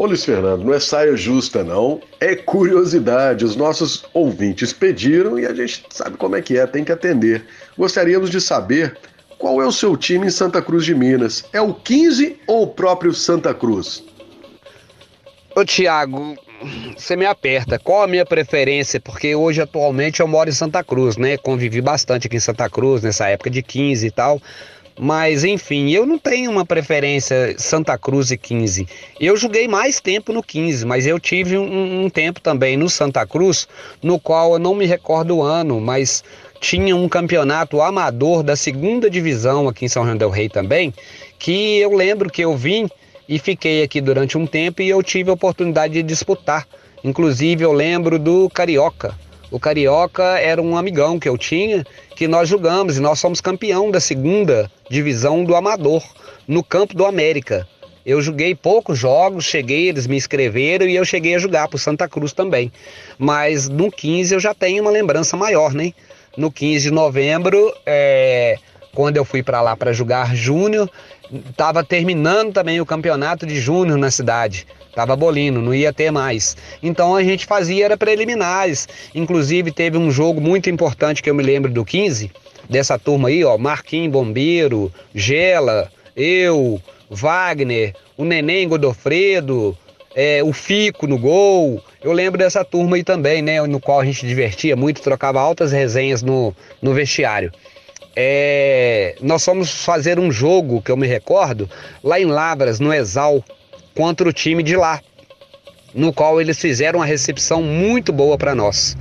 Ô 0.04 0.06
Luiz 0.06 0.22
Fernando, 0.22 0.62
não 0.62 0.74
é 0.74 0.78
saia 0.78 1.16
justa 1.16 1.64
não, 1.64 1.98
é 2.20 2.36
curiosidade. 2.36 3.42
Os 3.42 3.56
nossos 3.56 4.04
ouvintes 4.12 4.70
pediram 4.70 5.38
e 5.38 5.46
a 5.46 5.54
gente 5.54 5.82
sabe 5.88 6.18
como 6.18 6.36
é 6.36 6.42
que 6.42 6.58
é, 6.58 6.66
tem 6.66 6.84
que 6.84 6.92
atender. 6.92 7.46
Gostaríamos 7.78 8.28
de 8.28 8.38
saber 8.38 8.98
qual 9.38 9.62
é 9.62 9.66
o 9.66 9.72
seu 9.72 9.96
time 9.96 10.26
em 10.26 10.30
Santa 10.30 10.60
Cruz 10.60 10.84
de 10.84 10.94
Minas. 10.94 11.46
É 11.54 11.60
o 11.62 11.72
15 11.72 12.36
ou 12.46 12.64
o 12.64 12.66
próprio 12.66 13.14
Santa 13.14 13.54
Cruz? 13.54 14.04
Ô 15.56 15.64
Tiago, 15.64 16.36
você 16.94 17.16
me 17.16 17.24
aperta. 17.24 17.78
Qual 17.78 18.02
a 18.02 18.06
minha 18.06 18.26
preferência? 18.26 19.00
Porque 19.00 19.34
hoje, 19.34 19.62
atualmente, 19.62 20.20
eu 20.20 20.28
moro 20.28 20.50
em 20.50 20.52
Santa 20.52 20.84
Cruz, 20.84 21.16
né? 21.16 21.38
Convivi 21.38 21.80
bastante 21.80 22.26
aqui 22.26 22.36
em 22.36 22.40
Santa 22.40 22.68
Cruz, 22.68 23.00
nessa 23.00 23.26
época 23.28 23.48
de 23.48 23.62
15 23.62 24.06
e 24.06 24.10
tal. 24.10 24.38
Mas, 24.98 25.42
enfim, 25.42 25.90
eu 25.90 26.06
não 26.06 26.18
tenho 26.18 26.50
uma 26.50 26.64
preferência 26.64 27.54
Santa 27.58 27.98
Cruz 27.98 28.30
e 28.30 28.38
15. 28.38 28.86
Eu 29.18 29.36
joguei 29.36 29.66
mais 29.66 30.00
tempo 30.00 30.32
no 30.32 30.42
15, 30.42 30.86
mas 30.86 31.04
eu 31.04 31.18
tive 31.18 31.58
um, 31.58 32.04
um 32.04 32.10
tempo 32.10 32.40
também 32.40 32.76
no 32.76 32.88
Santa 32.88 33.26
Cruz, 33.26 33.66
no 34.00 34.20
qual 34.20 34.52
eu 34.52 34.58
não 34.58 34.74
me 34.74 34.86
recordo 34.86 35.38
o 35.38 35.42
ano, 35.42 35.80
mas 35.80 36.22
tinha 36.60 36.94
um 36.94 37.08
campeonato 37.08 37.82
amador 37.82 38.42
da 38.42 38.54
segunda 38.54 39.10
divisão 39.10 39.68
aqui 39.68 39.84
em 39.84 39.88
São 39.88 40.04
João 40.04 40.16
del 40.16 40.30
Rei 40.30 40.48
também, 40.48 40.94
que 41.38 41.78
eu 41.78 41.92
lembro 41.94 42.30
que 42.30 42.42
eu 42.42 42.56
vim 42.56 42.88
e 43.28 43.38
fiquei 43.38 43.82
aqui 43.82 44.00
durante 44.00 44.38
um 44.38 44.46
tempo 44.46 44.80
e 44.80 44.88
eu 44.88 45.02
tive 45.02 45.28
a 45.28 45.34
oportunidade 45.34 45.94
de 45.94 46.02
disputar. 46.02 46.66
Inclusive 47.02 47.64
eu 47.64 47.72
lembro 47.72 48.18
do 48.18 48.48
Carioca. 48.48 49.14
O 49.50 49.60
Carioca 49.60 50.38
era 50.38 50.60
um 50.60 50.76
amigão 50.76 51.18
que 51.18 51.28
eu 51.28 51.38
tinha, 51.38 51.84
que 52.16 52.26
nós 52.26 52.48
jogamos 52.48 52.96
e 52.96 53.00
nós 53.00 53.18
somos 53.20 53.40
campeão 53.40 53.90
da 53.90 54.00
segunda 54.00 54.70
divisão 54.90 55.44
do 55.44 55.54
Amador, 55.54 56.02
no 56.48 56.62
campo 56.62 56.94
do 56.94 57.04
América. 57.04 57.68
Eu 58.04 58.20
joguei 58.20 58.54
poucos 58.54 58.98
jogos, 58.98 59.44
cheguei, 59.44 59.88
eles 59.88 60.06
me 60.06 60.16
inscreveram 60.16 60.86
e 60.86 60.94
eu 60.94 61.04
cheguei 61.04 61.34
a 61.34 61.38
jogar 61.38 61.68
para 61.68 61.78
Santa 61.78 62.06
Cruz 62.08 62.32
também. 62.32 62.70
Mas 63.18 63.68
no 63.68 63.90
15 63.90 64.34
eu 64.34 64.40
já 64.40 64.52
tenho 64.52 64.82
uma 64.82 64.90
lembrança 64.90 65.36
maior, 65.36 65.72
né? 65.72 65.92
No 66.36 66.50
15 66.50 66.88
de 66.88 66.90
novembro, 66.90 67.72
é, 67.86 68.58
quando 68.94 69.16
eu 69.16 69.24
fui 69.24 69.42
para 69.42 69.62
lá 69.62 69.76
para 69.76 69.92
jogar 69.92 70.34
júnior, 70.36 70.90
estava 71.32 71.82
terminando 71.84 72.52
também 72.52 72.80
o 72.80 72.86
campeonato 72.86 73.46
de 73.46 73.58
júnior 73.58 73.98
na 73.98 74.10
cidade. 74.10 74.66
Tava 74.94 75.16
bolino, 75.16 75.60
não 75.60 75.74
ia 75.74 75.92
ter 75.92 76.10
mais. 76.10 76.56
Então 76.82 77.16
a 77.16 77.22
gente 77.22 77.46
fazia 77.46 77.84
era 77.84 77.96
preliminares. 77.96 78.88
Inclusive 79.14 79.72
teve 79.72 79.98
um 79.98 80.10
jogo 80.10 80.40
muito 80.40 80.70
importante 80.70 81.22
que 81.22 81.28
eu 81.28 81.34
me 81.34 81.42
lembro 81.42 81.70
do 81.70 81.84
15, 81.84 82.30
dessa 82.68 82.98
turma 82.98 83.28
aí, 83.28 83.44
ó, 83.44 83.58
Marquinhos 83.58 84.12
Bombeiro, 84.12 84.92
Gela, 85.14 85.90
eu, 86.16 86.80
Wagner, 87.10 87.94
o 88.16 88.24
Neném 88.24 88.68
Godofredo, 88.68 89.76
é, 90.14 90.42
o 90.44 90.52
Fico 90.52 91.06
no 91.08 91.18
gol. 91.18 91.82
Eu 92.00 92.12
lembro 92.12 92.38
dessa 92.38 92.64
turma 92.64 92.96
aí 92.96 93.02
também, 93.02 93.42
né? 93.42 93.60
No 93.66 93.80
qual 93.80 93.98
a 93.98 94.04
gente 94.04 94.26
divertia 94.26 94.76
muito, 94.76 95.02
trocava 95.02 95.40
altas 95.40 95.72
resenhas 95.72 96.22
no, 96.22 96.54
no 96.80 96.94
vestiário 96.94 97.50
é, 98.16 99.16
nós 99.20 99.44
fomos 99.44 99.84
fazer 99.84 100.18
um 100.18 100.30
jogo, 100.30 100.80
que 100.82 100.90
eu 100.90 100.96
me 100.96 101.06
recordo, 101.06 101.68
lá 102.02 102.20
em 102.20 102.26
Lavras, 102.26 102.80
no 102.80 102.92
Exal, 102.92 103.44
contra 103.94 104.28
o 104.28 104.32
time 104.32 104.62
de 104.62 104.76
lá, 104.76 105.00
no 105.94 106.12
qual 106.12 106.40
eles 106.40 106.58
fizeram 106.58 106.98
uma 107.00 107.06
recepção 107.06 107.62
muito 107.62 108.12
boa 108.12 108.36
para 108.36 108.54
nós 108.54 108.96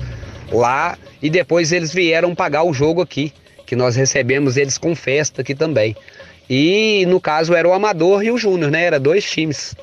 lá 0.54 0.98
e 1.22 1.30
depois 1.30 1.72
eles 1.72 1.94
vieram 1.94 2.36
pagar 2.36 2.64
o 2.64 2.74
jogo 2.74 3.02
aqui, 3.02 3.34
que 3.66 3.76
nós 3.76 3.96
recebemos 3.96 4.58
eles 4.58 4.78
com 4.78 4.96
festa 4.96 5.42
aqui 5.42 5.56
também. 5.56 5.96
E 6.50 7.06
no 7.08 7.20
caso 7.20 7.54
era 7.54 7.68
o 7.68 7.74
Amador 7.74 8.24
e 8.24 8.32
o 8.32 8.38
Júnior, 8.38 8.70
né? 8.70 8.84
Era 8.84 9.00
dois 9.00 9.30
times. 9.30 9.76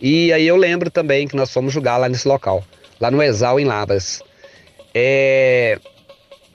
E 0.00 0.32
aí 0.32 0.46
eu 0.46 0.56
lembro 0.56 0.90
também 0.90 1.28
que 1.28 1.36
nós 1.36 1.52
fomos 1.52 1.72
jogar 1.72 1.96
lá 1.96 2.08
nesse 2.08 2.26
local, 2.26 2.64
lá 2.98 3.10
no 3.10 3.22
Exal 3.22 3.60
em 3.60 3.64
Lavras. 3.64 4.22
É... 4.94 5.78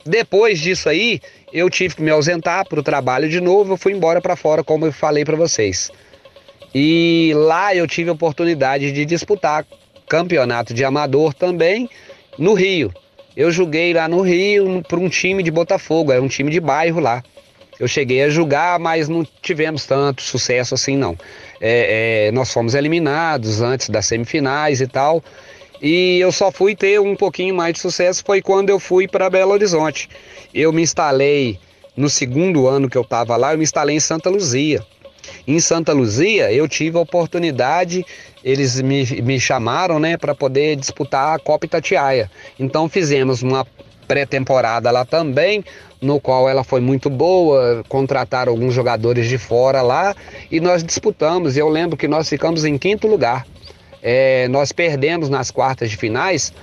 Depois 0.03 0.59
disso 0.59 0.89
aí, 0.89 1.21
eu 1.53 1.69
tive 1.69 1.95
que 1.95 2.01
me 2.01 2.09
ausentar 2.09 2.67
para 2.67 2.79
o 2.79 2.83
trabalho 2.83 3.29
de 3.29 3.41
novo, 3.41 3.73
eu 3.73 3.77
fui 3.77 3.93
embora 3.93 4.21
para 4.21 4.35
fora, 4.35 4.63
como 4.63 4.85
eu 4.85 4.91
falei 4.91 5.25
para 5.25 5.35
vocês. 5.35 5.91
E 6.73 7.33
lá 7.35 7.75
eu 7.75 7.85
tive 7.85 8.09
a 8.09 8.13
oportunidade 8.13 8.91
de 8.91 9.05
disputar 9.05 9.65
campeonato 10.07 10.73
de 10.73 10.83
amador 10.83 11.33
também 11.33 11.89
no 12.37 12.53
Rio. 12.53 12.93
Eu 13.35 13.51
joguei 13.51 13.93
lá 13.93 14.07
no 14.07 14.21
Rio 14.21 14.81
para 14.87 14.99
um 14.99 15.09
time 15.09 15.41
de 15.43 15.51
Botafogo, 15.51 16.11
era 16.11 16.21
um 16.21 16.27
time 16.27 16.51
de 16.51 16.59
bairro 16.59 16.99
lá. 16.99 17.23
Eu 17.79 17.87
cheguei 17.87 18.21
a 18.23 18.29
jogar, 18.29 18.77
mas 18.77 19.09
não 19.09 19.25
tivemos 19.41 19.85
tanto 19.85 20.21
sucesso 20.21 20.75
assim 20.75 20.95
não. 20.95 21.17
É, 21.59 22.27
é, 22.27 22.31
nós 22.31 22.51
fomos 22.53 22.75
eliminados 22.75 23.61
antes 23.61 23.89
das 23.89 24.05
semifinais 24.05 24.81
e 24.81 24.87
tal. 24.87 25.23
E 25.81 26.19
eu 26.19 26.31
só 26.31 26.51
fui 26.51 26.75
ter 26.75 26.99
um 26.99 27.15
pouquinho 27.15 27.55
mais 27.55 27.73
de 27.73 27.79
sucesso 27.79 28.23
foi 28.23 28.41
quando 28.41 28.69
eu 28.69 28.79
fui 28.79 29.07
para 29.07 29.29
Belo 29.29 29.51
Horizonte. 29.51 30.07
Eu 30.53 30.71
me 30.71 30.83
instalei 30.83 31.57
no 31.97 32.09
segundo 32.09 32.67
ano 32.67 32.89
que 32.89 32.97
eu 32.97 33.01
estava 33.01 33.35
lá, 33.35 33.53
eu 33.53 33.57
me 33.57 33.63
instalei 33.63 33.95
em 33.95 33.99
Santa 33.99 34.29
Luzia. 34.29 34.85
Em 35.47 35.59
Santa 35.59 35.91
Luzia, 35.93 36.51
eu 36.51 36.67
tive 36.67 36.97
a 36.97 37.01
oportunidade, 37.01 38.05
eles 38.43 38.79
me, 38.81 39.05
me 39.21 39.39
chamaram 39.39 39.99
né, 39.99 40.17
para 40.17 40.35
poder 40.35 40.75
disputar 40.75 41.35
a 41.35 41.39
Copa 41.39 41.65
Itatiaia. 41.65 42.29
Então 42.59 42.87
fizemos 42.87 43.41
uma 43.41 43.65
pré-temporada 44.07 44.91
lá 44.91 45.05
também, 45.05 45.63
no 46.01 46.19
qual 46.19 46.49
ela 46.49 46.63
foi 46.63 46.81
muito 46.81 47.09
boa, 47.09 47.83
contrataram 47.87 48.51
alguns 48.51 48.73
jogadores 48.73 49.29
de 49.29 49.37
fora 49.37 49.81
lá 49.81 50.15
e 50.51 50.59
nós 50.59 50.83
disputamos. 50.83 51.55
Eu 51.55 51.69
lembro 51.69 51.95
que 51.95 52.07
nós 52.07 52.27
ficamos 52.27 52.65
em 52.65 52.77
quinto 52.77 53.07
lugar. 53.07 53.45
É, 54.01 54.47
nós 54.47 54.71
perdemos 54.71 55.29
nas 55.29 55.51
quartas 55.51 55.89
de 55.89 55.97
finais 55.97 56.53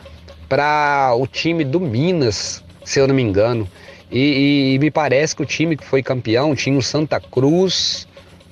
para 0.48 1.14
o 1.16 1.26
time 1.26 1.64
do 1.64 1.78
Minas, 1.78 2.64
se 2.84 2.98
eu 2.98 3.06
não 3.06 3.14
me 3.14 3.22
engano. 3.22 3.68
E, 4.10 4.74
e, 4.74 4.78
me 4.78 4.90
parece 4.90 5.36
que 5.36 5.42
o 5.42 5.46
time 5.46 5.76
que 5.76 5.84
foi 5.84 6.02
campeão 6.02 6.54
tinha 6.54 6.76
o 6.76 6.82
Santa 6.82 7.20
Cruz, 7.20 8.08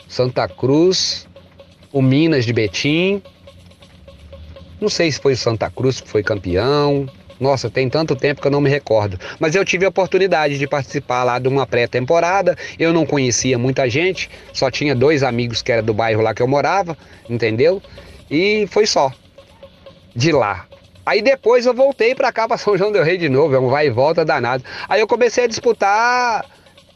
Santa 0.06 0.46
Cruz, 0.46 1.26
o 1.92 2.02
Minas 2.02 2.44
de 2.44 2.52
Betim. 2.52 3.22
Não 4.78 4.90
sei 4.90 5.10
se 5.10 5.18
foi 5.18 5.32
o 5.32 5.36
Santa 5.36 5.70
Cruz 5.70 6.00
que 6.00 6.08
foi 6.08 6.22
campeão. 6.22 7.08
Nossa, 7.40 7.68
tem 7.68 7.88
tanto 7.88 8.14
tempo 8.14 8.40
que 8.40 8.46
eu 8.46 8.50
não 8.50 8.60
me 8.60 8.70
recordo. 8.70 9.18
Mas 9.38 9.54
eu 9.54 9.64
tive 9.64 9.84
a 9.84 9.88
oportunidade 9.88 10.58
de 10.58 10.66
participar 10.66 11.24
lá 11.24 11.38
de 11.38 11.48
uma 11.48 11.66
pré-temporada. 11.66 12.56
Eu 12.78 12.92
não 12.92 13.04
conhecia 13.04 13.58
muita 13.58 13.88
gente, 13.88 14.30
só 14.52 14.70
tinha 14.70 14.94
dois 14.94 15.22
amigos 15.22 15.62
que 15.62 15.72
era 15.72 15.82
do 15.82 15.92
bairro 15.92 16.22
lá 16.22 16.34
que 16.34 16.42
eu 16.42 16.48
morava, 16.48 16.96
entendeu? 17.28 17.82
E 18.30 18.66
foi 18.68 18.86
só. 18.86 19.12
De 20.14 20.32
lá. 20.32 20.66
Aí 21.04 21.22
depois 21.22 21.66
eu 21.66 21.74
voltei 21.74 22.14
para 22.14 22.32
cá, 22.32 22.46
para 22.48 22.58
São 22.58 22.76
João 22.76 22.90
del 22.90 23.04
Rei 23.04 23.16
de 23.16 23.28
novo, 23.28 23.54
é 23.54 23.58
um 23.58 23.68
vai 23.68 23.86
e 23.86 23.90
volta 23.90 24.24
danado. 24.24 24.64
Aí 24.88 25.00
eu 25.00 25.06
comecei 25.06 25.44
a 25.44 25.46
disputar 25.46 26.44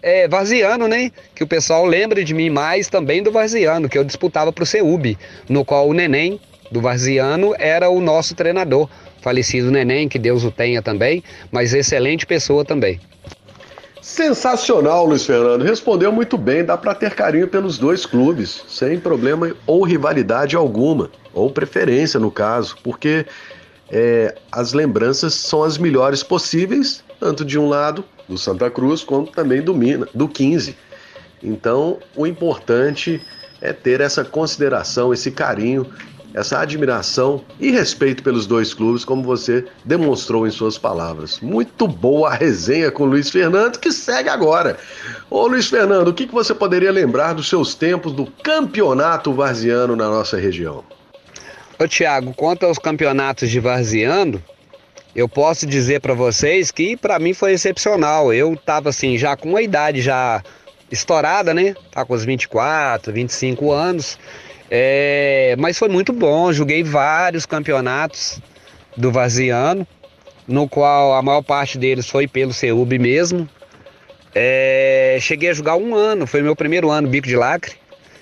é, 0.03 0.27
Varziano, 0.27 0.89
né? 0.89 1.13
Que 1.35 1.45
o 1.45 1.47
pessoal 1.47 1.85
lembra 1.85 2.25
de 2.25 2.35
mim 2.35 2.51
mais 2.51 2.89
também 2.89 3.23
do 3.23 3.31
Varziano, 3.31 3.89
que 3.89 3.97
eu 3.97 4.05
disputava 4.05 4.53
para 4.53 4.65
o 4.65 4.67
CEUB, 4.67 5.17
no 5.49 5.65
qual 5.65 5.89
o 5.89 5.93
Neném 5.93 6.41
do 6.71 6.81
Varziano 6.81 7.55
era 7.59 7.89
o 7.89 8.01
nosso 8.01 8.35
treinador. 8.35 8.89
Falecido 9.21 9.71
Neném, 9.71 10.09
que 10.09 10.19
Deus 10.19 10.45
o 10.45 10.51
tenha 10.51 10.81
também, 10.81 11.23
mas 11.53 11.75
excelente 11.75 12.27
pessoa 12.27 12.65
também. 12.65 12.99
Sensacional, 14.01 15.05
Luiz 15.05 15.27
Fernando. 15.27 15.63
Respondeu 15.63 16.11
muito 16.11 16.39
bem. 16.39 16.65
Dá 16.65 16.77
para 16.77 16.95
ter 16.95 17.15
carinho 17.15 17.47
pelos 17.47 17.79
dois 17.79 18.07
clubes, 18.07 18.65
sem 18.67 18.99
problema 18.99 19.55
ou 19.67 19.85
rivalidade 19.85 20.57
alguma, 20.57 21.11
ou 21.33 21.51
preferência 21.51 22.19
no 22.19 22.31
caso, 22.31 22.77
porque 22.83 23.27
é, 23.91 24.35
as 24.51 24.73
lembranças 24.73 25.35
são 25.35 25.63
as 25.63 25.79
melhores 25.79 26.23
possíveis, 26.23 27.05
tanto 27.19 27.45
de 27.45 27.59
um 27.59 27.69
lado, 27.69 28.05
do 28.29 28.39
Santa 28.39 28.71
Cruz, 28.71 29.03
quanto 29.03 29.33
também 29.33 29.61
do, 29.61 29.75
Mina, 29.75 30.09
do 30.15 30.29
15. 30.29 30.77
Então, 31.43 31.99
o 32.17 32.27
importante 32.27 33.21
é 33.61 33.73
ter 33.73 34.01
essa 34.01 34.25
consideração, 34.25 35.13
esse 35.13 35.31
carinho 35.31 35.87
essa 36.35 36.61
admiração 36.61 37.43
e 37.59 37.71
respeito 37.71 38.23
pelos 38.23 38.47
dois 38.47 38.73
clubes, 38.73 39.05
como 39.05 39.23
você 39.23 39.65
demonstrou 39.85 40.47
em 40.47 40.51
suas 40.51 40.79
palavras. 40.79 41.41
Muito 41.41 41.89
boa 41.89 42.31
a 42.31 42.35
resenha 42.35 42.91
com 42.91 43.05
o 43.05 43.07
Luiz 43.07 43.31
Fernando, 43.31 43.79
que 43.79 43.91
segue 43.91 44.29
agora. 44.29 44.79
Ô 45.29 45.47
Luiz 45.47 45.69
Fernando, 45.69 46.09
o 46.09 46.15
que 46.15 46.27
você 46.27 46.55
poderia 46.55 46.93
lembrar 46.93 47.35
dos 47.35 47.49
seus 47.49 47.75
tempos 47.75 48.13
do 48.13 48.27
campeonato 48.27 49.33
varziano 49.33 49.97
na 49.97 50.09
nossa 50.09 50.37
região? 50.37 50.85
Ô 51.83 51.89
Tiago, 51.89 52.35
quanto 52.35 52.67
aos 52.67 52.79
campeonatos 52.79 53.49
de 53.49 53.59
varziano, 53.59 54.45
eu 55.17 55.27
posso 55.27 55.67
dizer 55.67 56.03
para 56.03 56.13
vocês 56.13 56.71
que 56.71 56.95
para 56.95 57.19
mim 57.19 57.33
foi 57.33 57.53
excepcional. 57.53 58.35
Eu 58.35 58.55
tava 58.55 58.91
assim, 58.91 59.17
já 59.17 59.35
com 59.35 59.49
uma 59.49 59.63
idade 59.63 60.03
já 60.03 60.43
estourada, 60.93 61.55
né? 61.55 61.75
Tá 61.91 62.05
com 62.05 62.13
os 62.13 62.23
24, 62.23 63.11
25 63.11 63.73
anos. 63.73 64.19
É, 64.71 65.57
mas 65.59 65.79
foi 65.79 65.89
muito 65.89 66.13
bom, 66.13 66.53
joguei 66.53 66.83
vários 66.83 67.47
campeonatos 67.47 68.43
do 68.95 69.11
Vaziano, 69.11 69.87
no 70.47 70.69
qual 70.69 71.15
a 71.15 71.23
maior 71.23 71.41
parte 71.41 71.79
deles 71.79 72.07
foi 72.07 72.29
pelo 72.29 72.53
CEUB 72.53 72.99
mesmo. 72.99 73.49
É, 74.35 75.17
cheguei 75.19 75.49
a 75.49 75.55
jogar 75.55 75.77
um 75.77 75.95
ano, 75.95 76.27
foi 76.27 76.43
meu 76.43 76.55
primeiro 76.55 76.91
ano 76.91 77.09
bico 77.09 77.27
de 77.27 77.37
lacre. 77.37 77.77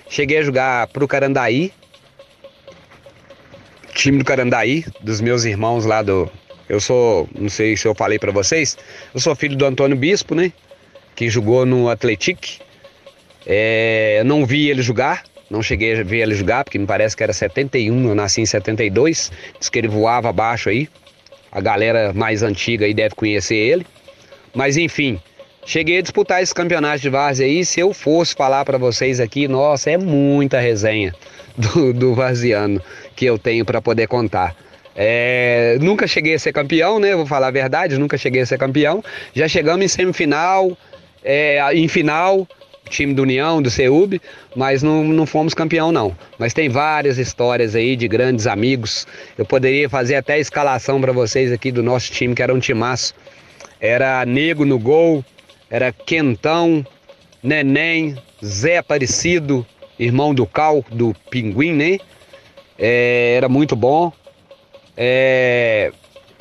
Cheguei 0.09 0.37
a 0.37 0.43
jogar 0.43 0.87
pro 0.87 1.05
Carandaí, 1.09 1.73
time 3.99 4.17
do 4.17 4.25
Carandaí, 4.25 4.85
dos 5.01 5.19
meus 5.19 5.43
irmãos 5.43 5.85
lá 5.85 6.01
do. 6.01 6.29
Eu 6.67 6.79
sou, 6.79 7.27
não 7.37 7.49
sei 7.49 7.75
se 7.75 7.87
eu 7.87 7.93
falei 7.95 8.17
para 8.17 8.31
vocês, 8.31 8.77
eu 9.13 9.19
sou 9.19 9.35
filho 9.35 9.57
do 9.57 9.65
Antônio 9.65 9.97
Bispo, 9.97 10.35
né? 10.35 10.53
Que 11.15 11.29
jogou 11.29 11.65
no 11.65 11.89
Atletic. 11.89 12.59
É, 13.45 14.21
não 14.25 14.45
vi 14.45 14.69
ele 14.69 14.81
jogar, 14.81 15.23
Não 15.49 15.63
cheguei 15.63 15.99
a 15.99 16.03
ver 16.03 16.19
ele 16.19 16.35
jogar, 16.35 16.63
porque 16.63 16.77
me 16.77 16.85
parece 16.85 17.17
que 17.17 17.23
era 17.23 17.33
71, 17.33 18.07
eu 18.07 18.15
nasci 18.15 18.41
em 18.41 18.45
72. 18.45 19.31
Diz 19.59 19.69
que 19.69 19.79
ele 19.79 19.87
voava 19.87 20.29
abaixo 20.29 20.69
aí. 20.69 20.87
A 21.51 21.59
galera 21.59 22.13
mais 22.13 22.43
antiga 22.43 22.85
aí 22.85 22.93
deve 22.93 23.15
conhecer 23.15 23.55
ele. 23.55 23.85
Mas 24.53 24.77
enfim, 24.77 25.19
cheguei 25.69 25.99
a 25.99 26.01
disputar 26.01 26.41
esse 26.41 26.53
campeonato 26.53 26.99
de 26.99 27.09
várzea 27.09 27.45
aí. 27.45 27.63
Se 27.63 27.79
eu 27.79 27.93
fosse 27.93 28.33
falar 28.33 28.65
para 28.65 28.79
vocês 28.79 29.19
aqui, 29.19 29.47
nossa, 29.47 29.91
é 29.91 29.97
muita 29.97 30.59
resenha 30.59 31.13
do, 31.55 31.93
do 31.93 32.15
varziano 32.15 32.81
que 33.15 33.25
eu 33.25 33.37
tenho 33.37 33.63
para 33.63 33.79
poder 33.79 34.07
contar. 34.07 34.55
É, 34.95 35.77
nunca 35.79 36.07
cheguei 36.07 36.33
a 36.33 36.39
ser 36.39 36.51
campeão, 36.51 36.99
né? 36.99 37.15
Vou 37.15 37.27
falar 37.27 37.47
a 37.47 37.51
verdade, 37.51 37.99
nunca 37.99 38.17
cheguei 38.17 38.41
a 38.41 38.45
ser 38.47 38.57
campeão. 38.57 39.03
Já 39.35 39.47
chegamos 39.47 39.85
em 39.85 39.87
semifinal, 39.87 40.75
é, 41.23 41.61
em 41.75 41.87
final, 41.87 42.47
time 42.89 43.13
do 43.13 43.21
União, 43.21 43.61
do 43.61 43.69
CEUB, 43.69 44.19
mas 44.55 44.81
não, 44.81 45.03
não 45.03 45.27
fomos 45.27 45.53
campeão 45.53 45.91
não. 45.91 46.17
Mas 46.39 46.51
tem 46.51 46.67
várias 46.67 47.19
histórias 47.19 47.75
aí 47.75 47.95
de 47.95 48.07
grandes 48.07 48.47
amigos. 48.47 49.05
Eu 49.37 49.45
poderia 49.45 49.87
fazer 49.87 50.15
até 50.15 50.33
a 50.33 50.39
escalação 50.39 50.99
para 50.99 51.11
vocês 51.11 51.51
aqui 51.51 51.71
do 51.71 51.83
nosso 51.83 52.11
time, 52.11 52.33
que 52.33 52.41
era 52.41 52.53
um 52.53 52.59
timaço. 52.59 53.13
Era 53.79 54.25
Nego 54.25 54.65
no 54.65 54.79
gol, 54.79 55.23
era 55.69 55.91
Quentão, 55.91 56.85
Neném, 57.43 58.17
Zé 58.43 58.77
Aparecido, 58.77 59.65
irmão 59.97 60.33
do 60.33 60.45
Cal, 60.45 60.83
do 60.91 61.13
Pinguim, 61.29 61.73
né? 61.73 61.99
É, 62.77 63.33
era 63.35 63.47
muito 63.47 63.75
bom. 63.75 64.11
É, 64.95 65.91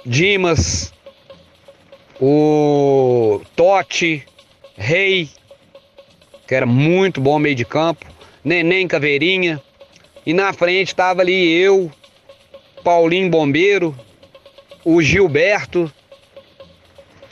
Dimas, 0.05 0.93
o 2.21 3.41
Totti, 3.55 4.25
Rei, 4.77 5.29
que 6.47 6.55
era 6.55 6.67
muito 6.67 7.21
bom 7.21 7.39
meio 7.39 7.55
de 7.55 7.65
campo, 7.65 8.07
Neném 8.43 8.89
Caveirinha, 8.89 9.61
e 10.25 10.33
na 10.33 10.53
frente 10.53 10.89
estava 10.89 11.21
ali 11.21 11.53
eu, 11.53 11.91
Paulinho 12.83 13.31
Bombeiro, 13.31 13.95
o 14.85 15.03
Gilberto, 15.03 15.93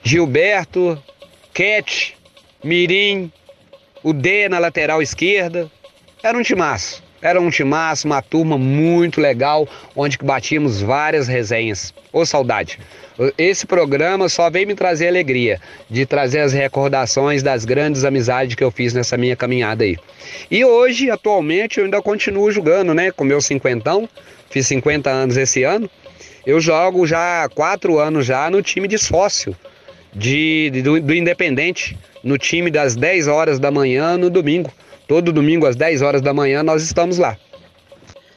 Gilberto, 0.03 1.03
Cat, 1.57 2.15
Mirim, 2.63 3.33
o 4.03 4.13
D 4.13 4.47
na 4.47 4.59
lateral 4.59 5.01
esquerda. 5.01 5.71
Era 6.23 6.37
um 6.37 6.43
timaço. 6.43 7.03
Era 7.23 7.41
um 7.41 7.49
timaço, 7.49 8.07
uma 8.07 8.21
turma 8.21 8.59
muito 8.59 9.23
legal, 9.23 9.67
onde 9.97 10.19
batíamos 10.19 10.83
várias 10.83 11.27
resenhas. 11.27 11.95
Ô 12.13 12.27
saudade! 12.27 12.79
Esse 13.39 13.67
programa 13.67 14.29
só 14.29 14.51
veio 14.51 14.67
me 14.67 14.75
trazer 14.75 15.09
alegria, 15.09 15.59
de 15.89 16.05
trazer 16.05 16.41
as 16.41 16.53
recordações 16.53 17.43
das 17.43 17.65
grandes 17.65 18.05
amizades 18.05 18.55
que 18.55 18.63
eu 18.63 18.71
fiz 18.71 18.93
nessa 18.93 19.17
minha 19.17 19.35
caminhada 19.35 19.83
aí. 19.83 19.97
E 20.51 20.63
hoje, 20.63 21.11
atualmente, 21.11 21.79
eu 21.79 21.87
ainda 21.87 22.03
continuo 22.03 22.53
jogando, 22.53 22.93
né? 22.93 23.11
Com 23.11 23.25
meu 23.25 23.41
cinquentão, 23.41 24.07
fiz 24.51 24.67
50 24.67 25.09
anos 25.09 25.39
esse 25.39 25.63
ano. 25.63 25.89
Eu 26.45 26.61
jogo 26.61 27.07
já 27.07 27.45
há 27.45 27.49
quatro 27.49 27.99
anos 27.99 28.27
já 28.27 28.51
no 28.51 28.61
time 28.61 28.87
de 28.87 28.99
sócio 28.99 29.57
de, 30.17 30.71
de 30.71 30.83
do, 30.83 31.01
do 31.01 31.15
Independente, 31.15 31.97
no 32.25 32.39
time 32.39 32.71
das 32.71 32.97
10 32.97 33.29
horas 33.29 33.59
da 33.59 33.71
manhã 33.71 34.17
no 34.17 34.31
domingo. 34.31 34.73
Todo 35.07 35.33
domingo 35.33 35.67
às 35.67 35.77
10 35.77 36.03
horas 36.03 36.23
da 36.23 36.33
manhã 36.33 36.63
nós 36.63 36.83
estamos 36.83 37.19
lá. 37.19 37.37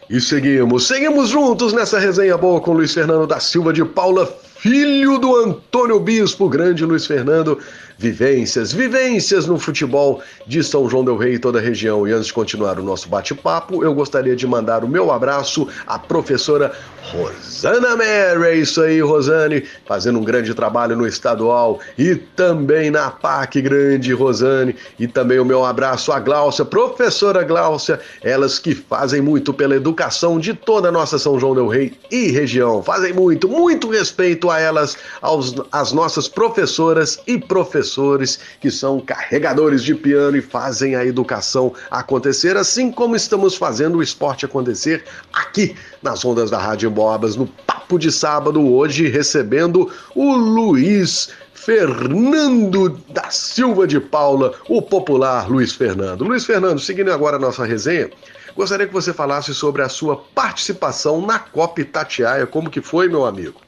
E 0.10 0.20
seguimos, 0.20 0.88
seguimos 0.88 1.30
juntos 1.30 1.72
nessa 1.72 2.00
resenha 2.00 2.38
boa 2.38 2.60
com 2.60 2.74
Luiz 2.74 2.94
Fernando 2.94 3.26
da 3.26 3.39
Silva 3.39 3.72
de 3.72 3.86
Paula, 3.86 4.26
filho 4.58 5.18
do 5.20 5.36
Antônio 5.36 6.00
Bispo, 6.00 6.50
grande 6.50 6.84
Luiz 6.84 7.06
Fernando 7.06 7.60
vivências, 8.00 8.72
vivências 8.72 9.46
no 9.46 9.60
futebol 9.60 10.22
de 10.48 10.64
São 10.64 10.90
João 10.90 11.04
del 11.04 11.18
Rei 11.18 11.34
e 11.34 11.40
toda 11.40 11.60
a 11.60 11.62
região. 11.62 12.08
E 12.08 12.14
antes 12.14 12.28
de 12.28 12.34
continuar 12.34 12.80
o 12.80 12.84
nosso 12.84 13.10
bate-papo, 13.10 13.84
eu 13.84 13.94
gostaria 13.94 14.38
de 14.38 14.48
mandar 14.48 14.86
o 14.86 14.88
meu 14.88 15.12
abraço 15.12 15.68
à 15.86 16.00
professora 16.00 16.72
Rosana 17.12 17.98
Mary. 17.98 18.44
É 18.46 18.56
isso 18.56 18.82
aí, 18.82 19.02
Rosane, 19.02 19.66
fazendo 19.86 20.18
um 20.18 20.24
grande 20.24 20.54
trabalho 20.54 20.96
no 20.96 21.06
estadual 21.06 21.82
e 21.98 22.16
também 22.16 22.90
na 22.90 23.12
PAC 23.12 23.62
Grande, 23.62 24.14
Rosane. 24.14 24.78
E 24.98 25.06
também 25.06 25.38
o 25.38 25.46
meu 25.46 25.66
abraço 25.66 26.14
à 26.14 26.22
Gláucia, 26.22 26.64
professora 26.64 27.44
Gláucia, 27.44 28.00
elas 28.24 28.60
que 28.60 28.74
fazem 28.74 29.22
muito 29.22 29.54
pela 29.54 29.76
educação 29.76 30.40
de 30.40 30.54
toda 30.54 30.88
a 30.88 30.92
nossa 30.92 31.20
São 31.20 31.38
João 31.38 31.54
del 31.54 31.68
Rei 31.68 31.94
e 32.10 32.32
região. 32.32 32.82
Fazem 32.82 33.12
muito, 33.12 33.50
muito 33.50 33.90
respeito 33.90 34.50
a 34.50 34.58
elas, 34.58 34.96
aos, 35.22 35.54
às 35.70 35.92
nossas 35.92 36.30
professoras 36.30 37.20
e 37.28 37.38
professores 37.38 37.88
professores 37.89 38.39
que 38.62 38.69
são 38.69 38.99
carregadores 38.99 39.84
de 39.84 39.95
piano 39.95 40.38
e 40.38 40.41
fazem 40.41 40.95
a 40.95 41.06
educação 41.06 41.73
acontecer, 41.89 42.56
assim 42.56 42.91
como 42.91 43.15
estamos 43.15 43.56
fazendo 43.56 43.97
o 43.97 44.04
esporte 44.04 44.45
acontecer 44.45 45.04
aqui 45.34 45.75
nas 46.02 46.23
ondas 46.23 46.52
da 46.52 46.60
Rádio 46.60 46.91
Bobas, 46.91 47.36
no 47.36 47.47
Papo 47.47 47.97
de 47.97 48.12
Sábado, 48.12 48.62
hoje 48.62 49.08
recebendo 49.08 49.91
o 50.15 50.36
Luiz 50.36 51.30
Fernando 51.54 52.89
da 53.10 53.30
Silva 53.30 53.88
de 53.88 53.99
Paula, 53.99 54.54
o 54.69 54.82
popular 54.82 55.49
Luiz 55.49 55.73
Fernando. 55.73 56.23
Luiz 56.23 56.45
Fernando, 56.45 56.80
seguindo 56.80 57.12
agora 57.12 57.38
a 57.38 57.39
nossa 57.39 57.65
resenha, 57.65 58.10
gostaria 58.56 58.88
que 58.88 58.93
você 58.93 59.12
falasse 59.12 59.54
sobre 59.54 59.82
a 59.82 59.89
sua 59.89 60.15
participação 60.15 61.25
na 61.25 61.39
Copa 61.39 61.82
Itatiaia, 61.82 62.45
como 62.45 62.69
que 62.69 62.82
foi, 62.82 63.10
meu 63.10 63.25
amigo? 63.25 63.60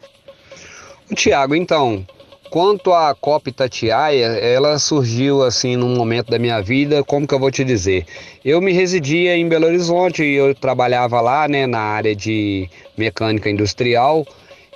Tiago, 1.13 1.53
então, 1.53 2.05
Quanto 2.51 2.91
à 2.91 3.15
Copa 3.15 3.49
Itatiaia, 3.49 4.25
ela 4.25 4.77
surgiu 4.77 5.41
assim 5.41 5.77
num 5.77 5.95
momento 5.95 6.29
da 6.29 6.37
minha 6.37 6.61
vida, 6.61 7.01
como 7.01 7.25
que 7.25 7.33
eu 7.33 7.39
vou 7.39 7.49
te 7.49 7.63
dizer? 7.63 8.05
Eu 8.43 8.59
me 8.59 8.73
residia 8.73 9.37
em 9.37 9.47
Belo 9.47 9.67
Horizonte 9.67 10.21
e 10.21 10.33
eu 10.33 10.53
trabalhava 10.53 11.21
lá, 11.21 11.47
né, 11.47 11.65
na 11.65 11.79
área 11.79 12.13
de 12.13 12.69
mecânica 12.97 13.49
industrial. 13.49 14.27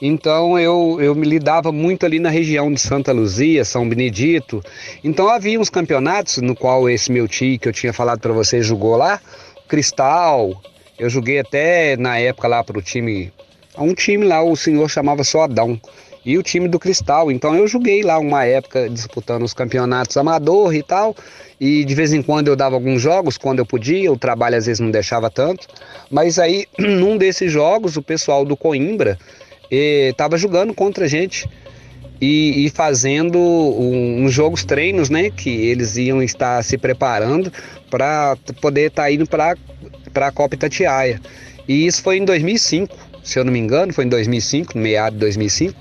Então 0.02 0.58
eu, 0.58 1.00
eu 1.02 1.14
me 1.14 1.28
lidava 1.28 1.70
muito 1.70 2.06
ali 2.06 2.18
na 2.18 2.30
região 2.30 2.72
de 2.72 2.80
Santa 2.80 3.12
Luzia, 3.12 3.66
São 3.66 3.90
Benedito. 3.90 4.64
Então 5.04 5.28
havia 5.28 5.60
uns 5.60 5.70
campeonatos 5.70 6.38
no 6.38 6.56
qual 6.56 6.90
esse 6.90 7.12
meu 7.12 7.28
tio 7.28 7.60
que 7.60 7.68
eu 7.68 7.74
tinha 7.74 7.92
falado 7.92 8.22
para 8.22 8.32
você 8.32 8.62
jogou 8.62 8.96
lá, 8.96 9.20
Cristal. 9.68 10.62
Eu 10.98 11.10
joguei 11.10 11.40
até 11.40 11.98
na 11.98 12.18
época 12.18 12.48
lá 12.48 12.64
para 12.64 12.80
o 12.80 12.82
time, 12.82 13.34
um 13.78 13.94
time 13.94 14.26
lá 14.26 14.42
o 14.42 14.56
senhor 14.56 14.90
chamava 14.90 15.24
só 15.24 15.44
Adão 15.44 15.80
e 16.26 16.38
o 16.38 16.44
time 16.44 16.68
do 16.68 16.80
Cristal. 16.80 17.32
Então 17.32 17.56
eu 17.56 17.68
joguei 17.68 18.02
lá 18.02 18.18
uma 18.18 18.44
época 18.44 18.90
disputando 18.90 19.44
os 19.44 19.54
campeonatos 19.54 20.18
amador 20.18 20.74
e 20.74 20.82
tal. 20.82 21.16
E 21.62 21.86
de 21.86 21.96
vez 21.96 22.12
em 22.12 22.22
quando 22.22 22.48
eu 22.48 22.56
dava 22.56 22.76
alguns 22.76 23.02
jogos 23.02 23.38
quando 23.38 23.60
eu 23.60 23.66
podia, 23.66 24.12
o 24.12 24.18
trabalho 24.18 24.58
às 24.58 24.66
vezes 24.66 24.80
não 24.80 24.90
deixava 24.90 25.30
tanto. 25.30 25.68
Mas 26.10 26.40
aí, 26.40 26.66
num 26.78 27.16
desses 27.18 27.52
jogos, 27.52 27.96
o 27.96 28.02
pessoal 28.02 28.44
do 28.44 28.58
Coimbra 28.58 29.20
estava 29.72 30.36
eh, 30.36 30.40
jogando 30.40 30.74
contra 30.74 31.06
a 31.06 31.08
gente. 31.08 31.48
E, 32.22 32.66
e, 32.66 32.70
fazendo 32.70 33.38
uns 33.38 34.32
jogos 34.32 34.64
treinos, 34.64 35.10
né? 35.10 35.30
Que 35.30 35.50
eles 35.50 35.98
iam 35.98 36.24
estar 36.24 36.64
se 36.64 36.78
preparando 36.78 37.52
para 37.90 38.38
poder 38.62 38.88
estar 38.88 39.04
tá 39.04 39.12
indo 39.12 39.28
para 39.28 39.54
a 40.16 40.32
Copa 40.32 40.56
Itatiaia. 40.56 41.20
E 41.68 41.86
isso 41.86 42.02
foi 42.02 42.18
em 42.18 42.26
2005, 42.26 42.96
se 43.26 43.40
eu 43.40 43.44
não 43.44 43.52
me 43.52 43.60
engano, 43.60 43.92
foi 43.92 44.06
em 44.06 44.10
2005, 44.10 44.74
no 44.76 44.82
meado 44.82 45.14
de 45.14 45.20
2005. 45.20 45.74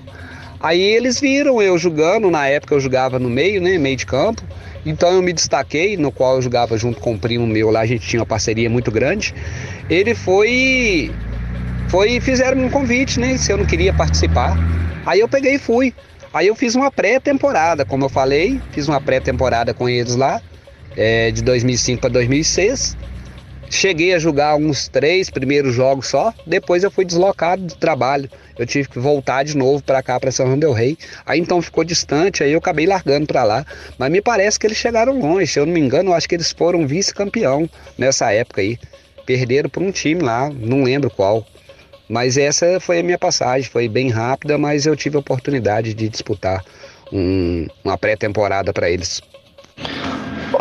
Aí 0.59 0.81
eles 0.81 1.19
viram 1.19 1.61
eu 1.61 1.77
jogando, 1.77 2.31
na 2.31 2.47
época 2.47 2.73
eu 2.73 2.79
jogava 2.79 3.19
no 3.19 3.29
meio, 3.29 3.61
né, 3.61 3.77
meio 3.77 3.95
de 3.95 4.05
campo. 4.05 4.41
Então 4.83 5.11
eu 5.13 5.21
me 5.21 5.31
destaquei, 5.31 5.95
no 5.95 6.11
qual 6.11 6.35
eu 6.37 6.41
jogava 6.41 6.75
junto 6.75 6.99
com 6.99 7.13
um 7.13 7.17
primo 7.17 7.45
meu 7.45 7.69
lá, 7.69 7.81
a 7.81 7.85
gente 7.85 8.07
tinha 8.07 8.19
uma 8.19 8.25
parceria 8.25 8.69
muito 8.69 8.91
grande. 8.91 9.33
Ele 9.87 10.15
foi 10.15 11.11
foi 11.87 12.19
fizeram 12.19 12.65
um 12.65 12.69
convite, 12.69 13.19
né, 13.19 13.37
se 13.37 13.51
eu 13.51 13.57
não 13.57 13.65
queria 13.65 13.93
participar. 13.93 14.57
Aí 15.05 15.19
eu 15.19 15.29
peguei 15.29 15.55
e 15.55 15.59
fui. 15.59 15.93
Aí 16.33 16.47
eu 16.47 16.55
fiz 16.55 16.73
uma 16.73 16.91
pré-temporada, 16.91 17.85
como 17.85 18.05
eu 18.05 18.09
falei, 18.09 18.59
fiz 18.71 18.87
uma 18.87 18.99
pré-temporada 18.99 19.73
com 19.73 19.87
eles 19.87 20.15
lá, 20.15 20.41
é, 20.97 21.31
de 21.31 21.43
2005 21.43 22.01
para 22.01 22.09
2006. 22.09 22.97
Cheguei 23.75 24.13
a 24.13 24.19
jogar 24.19 24.55
uns 24.55 24.87
três 24.87 25.29
primeiros 25.29 25.75
jogos 25.75 26.07
só, 26.07 26.33
depois 26.47 26.81
eu 26.81 26.89
fui 26.89 27.03
deslocado 27.03 27.61
do 27.61 27.75
trabalho. 27.75 28.29
Eu 28.57 28.65
tive 28.65 28.87
que 28.87 28.97
voltar 28.97 29.43
de 29.43 29.55
novo 29.57 29.83
para 29.83 30.01
cá, 30.01 30.17
para 30.17 30.31
São 30.31 30.45
João 30.45 30.57
del 30.57 30.71
Rei. 30.71 30.97
Aí 31.25 31.41
então 31.41 31.61
ficou 31.61 31.83
distante, 31.83 32.41
aí 32.41 32.53
eu 32.53 32.59
acabei 32.59 32.85
largando 32.85 33.27
para 33.27 33.43
lá. 33.43 33.65
Mas 33.97 34.09
me 34.09 34.21
parece 34.21 34.57
que 34.57 34.65
eles 34.65 34.77
chegaram 34.77 35.19
longe, 35.19 35.47
se 35.47 35.59
eu 35.59 35.65
não 35.65 35.73
me 35.73 35.81
engano, 35.81 36.11
eu 36.11 36.13
acho 36.13 36.27
que 36.27 36.35
eles 36.35 36.53
foram 36.53 36.87
vice-campeão 36.87 37.69
nessa 37.97 38.31
época 38.31 38.61
aí. 38.61 38.79
Perderam 39.25 39.69
por 39.69 39.83
um 39.83 39.91
time 39.91 40.21
lá, 40.21 40.49
não 40.49 40.81
lembro 40.81 41.09
qual. 41.09 41.45
Mas 42.07 42.37
essa 42.37 42.79
foi 42.79 42.99
a 42.99 43.03
minha 43.03 43.19
passagem, 43.19 43.69
foi 43.69 43.89
bem 43.89 44.09
rápida, 44.09 44.57
mas 44.57 44.85
eu 44.85 44.95
tive 44.95 45.17
a 45.17 45.19
oportunidade 45.19 45.93
de 45.93 46.07
disputar 46.07 46.63
um, 47.11 47.67
uma 47.83 47.97
pré-temporada 47.97 48.71
para 48.71 48.89
eles. 48.89 49.21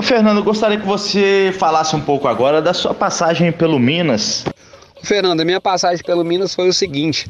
Fernando, 0.02 0.42
gostaria 0.42 0.78
que 0.78 0.86
você 0.86 1.54
falasse 1.58 1.94
um 1.94 2.00
pouco 2.00 2.26
agora 2.28 2.60
da 2.60 2.74
sua 2.74 2.94
passagem 2.94 3.52
pelo 3.52 3.78
Minas. 3.78 4.44
Fernando, 5.02 5.40
a 5.40 5.44
minha 5.44 5.60
passagem 5.60 6.04
pelo 6.04 6.24
Minas 6.24 6.54
foi 6.54 6.68
o 6.68 6.72
seguinte. 6.72 7.28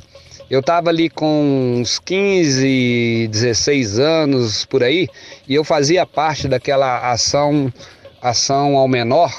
Eu 0.49 0.61
estava 0.61 0.91
ali 0.91 1.09
com 1.09 1.79
uns 1.81 1.99
15, 1.99 3.29
16 3.31 3.99
anos 3.99 4.65
por 4.65 4.83
aí, 4.83 5.09
e 5.49 5.55
eu 5.55 5.65
fazia 5.65 6.05
parte 6.05 6.47
daquela 6.47 7.11
ação, 7.11 7.73
ação 8.21 8.77
ao 8.77 8.87
menor 8.87 9.33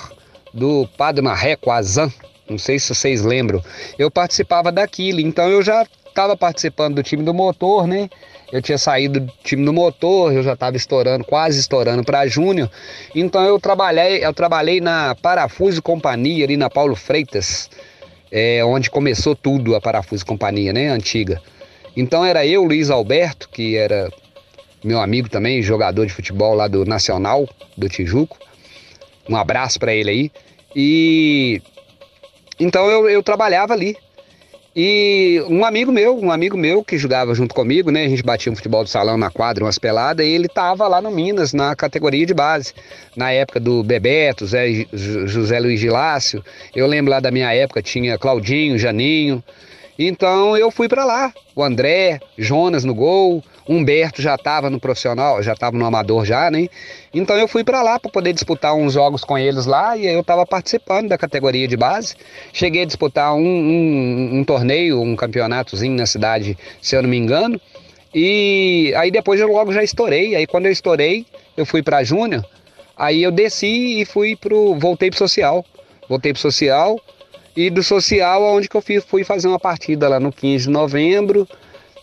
do 0.54 0.88
Padre 0.98 1.22
Marreco 1.22 1.70
Azan, 1.70 2.12
não 2.50 2.58
sei 2.58 2.80
se 2.80 2.94
vocês 2.94 3.24
lembram, 3.24 3.62
eu 4.00 4.10
participava 4.10 4.72
daquilo, 4.72 5.20
então 5.20 5.48
eu 5.50 5.62
já 5.62 5.86
estava 6.08 6.36
participando 6.36 6.96
do 6.96 7.04
time 7.04 7.24
do 7.24 7.34
motor, 7.34 7.88
né? 7.88 8.10
Eu 8.52 8.62
tinha 8.62 8.78
saído 8.78 9.20
do 9.20 9.34
time 9.44 9.66
do 9.66 9.74
motor, 9.74 10.32
eu 10.32 10.44
já 10.44 10.54
estava 10.54 10.78
estourando, 10.78 11.26
quase 11.26 11.60
estourando 11.60 12.04
para 12.04 12.28
Júnior. 12.28 12.70
Então 13.14 13.44
eu 13.44 13.60
trabalhei, 13.60 14.24
eu 14.24 14.34
trabalhei 14.34 14.80
na 14.80 15.16
Parafuso 15.16 15.82
Companhia 15.82 16.46
ali 16.46 16.56
na 16.56 16.70
Paulo 16.70 16.96
Freitas, 16.96 17.70
é, 18.32 18.64
onde 18.64 18.90
começou 18.90 19.36
tudo 19.36 19.76
a 19.76 19.82
Parafuso 19.82 20.26
Companhia, 20.26 20.72
né, 20.72 20.90
antiga. 20.90 21.42
Então 21.98 22.24
era 22.24 22.46
eu, 22.46 22.64
Luiz 22.64 22.90
Alberto, 22.90 23.50
que 23.50 23.76
era 23.76 24.12
meu 24.84 25.00
amigo 25.02 25.30
também, 25.30 25.62
jogador 25.62 26.06
de 26.06 26.14
futebol 26.14 26.54
lá 26.54 26.68
do 26.68 26.86
Nacional 26.86 27.50
do 27.76 27.90
Tijuco. 27.90 28.38
Um 29.28 29.36
abraço 29.36 29.80
para 29.80 29.94
ele 29.94 30.10
aí. 30.12 30.32
E 30.76 31.62
então 32.60 32.86
eu, 32.90 33.10
eu 33.10 33.24
trabalhava 33.24 33.74
ali. 33.74 33.98
E 34.78 35.42
um 35.48 35.64
amigo 35.64 35.90
meu, 35.90 36.20
um 36.20 36.30
amigo 36.30 36.58
meu 36.58 36.84
que 36.84 36.98
jogava 36.98 37.34
junto 37.34 37.56
comigo, 37.56 37.90
né? 37.92 38.04
A 38.04 38.10
gente 38.10 38.22
batia 38.22 38.52
um 38.52 38.56
futebol 38.58 38.84
de 38.84 38.90
salão 38.90 39.18
na 39.18 39.32
quadra, 39.32 39.64
umas 39.64 39.80
peladas, 39.80 40.26
e 40.26 40.30
ele 40.30 40.50
tava 40.50 40.86
lá 40.86 41.02
no 41.02 41.10
Minas, 41.10 41.54
na 41.54 41.74
categoria 41.78 42.26
de 42.26 42.34
base. 42.34 42.74
Na 43.16 43.32
época 43.32 43.58
do 43.58 43.82
Bebeto, 43.84 44.46
Zé, 44.46 44.86
José 44.92 45.62
Luiz 45.62 45.80
Gilácio. 45.80 46.44
Eu 46.76 46.88
lembro 46.88 47.10
lá 47.10 47.22
da 47.22 47.32
minha 47.32 47.54
época, 47.54 47.82
tinha 47.82 48.18
Claudinho, 48.18 48.78
Janinho. 48.78 49.42
Então 49.98 50.58
eu 50.58 50.70
fui 50.70 50.90
para 50.90 51.06
lá. 51.06 51.34
O 51.56 51.64
André, 51.64 52.20
Jonas 52.38 52.84
no 52.84 52.94
gol, 52.94 53.42
Humberto 53.68 54.22
já 54.22 54.36
estava 54.36 54.70
no 54.70 54.80
profissional, 54.80 55.42
já 55.42 55.54
estava 55.54 55.76
no 55.78 55.86
amador 55.86 56.24
já, 56.24 56.52
né? 56.52 56.68
Então 57.14 57.36
eu 57.36 57.48
fui 57.48 57.64
para 57.64 57.82
lá 57.82 58.00
para 58.00 58.12
poder 58.12 58.32
disputar 58.32 58.76
uns 58.76 58.94
jogos 58.94 59.24
com 59.24 59.38
eles 59.38 59.66
lá 59.66 59.98
e 59.98 60.06
eu 60.06 60.22
estava 60.22 60.46
participando 60.46 61.10
da 61.10 61.18
categoria 61.18 61.68
de 61.68 61.76
base. 61.76 62.16
Cheguei 62.54 62.84
a 62.84 62.86
disputar 62.86 63.34
um, 63.34 63.40
um, 63.40 64.40
um 64.40 64.44
torneio, 64.44 65.02
um 65.02 65.16
campeonatozinho 65.16 65.96
na 65.96 66.06
cidade, 66.06 66.58
se 66.82 66.96
eu 66.96 67.02
não 67.02 67.10
me 67.10 67.18
engano. 67.18 67.60
E 68.14 68.94
aí 68.96 69.10
depois 69.10 69.40
eu 69.40 69.48
logo 69.48 69.74
já 69.74 69.84
estourei. 69.84 70.36
Aí 70.36 70.46
quando 70.46 70.68
eu 70.68 70.72
estourei, 70.72 71.26
eu 71.58 71.66
fui 71.66 71.82
para 71.82 72.04
Júnior. 72.04 72.46
Aí 72.96 73.24
eu 73.24 73.32
desci 73.32 74.02
e 74.02 74.06
fui 74.06 74.36
pro, 74.36 74.76
voltei 74.76 75.10
pro 75.10 75.18
social. 75.18 75.66
Voltei 76.08 76.32
pro 76.32 76.42
social 76.42 77.00
e 77.56 77.70
do 77.70 77.82
social 77.82 78.44
onde 78.44 78.68
que 78.68 78.76
eu 78.76 78.82
fui, 78.82 79.00
fui 79.00 79.24
fazer 79.24 79.48
uma 79.48 79.60
partida 79.60 80.10
lá 80.10 80.20
no 80.20 80.32
15 80.32 80.66
de 80.66 80.70
novembro 80.70 81.48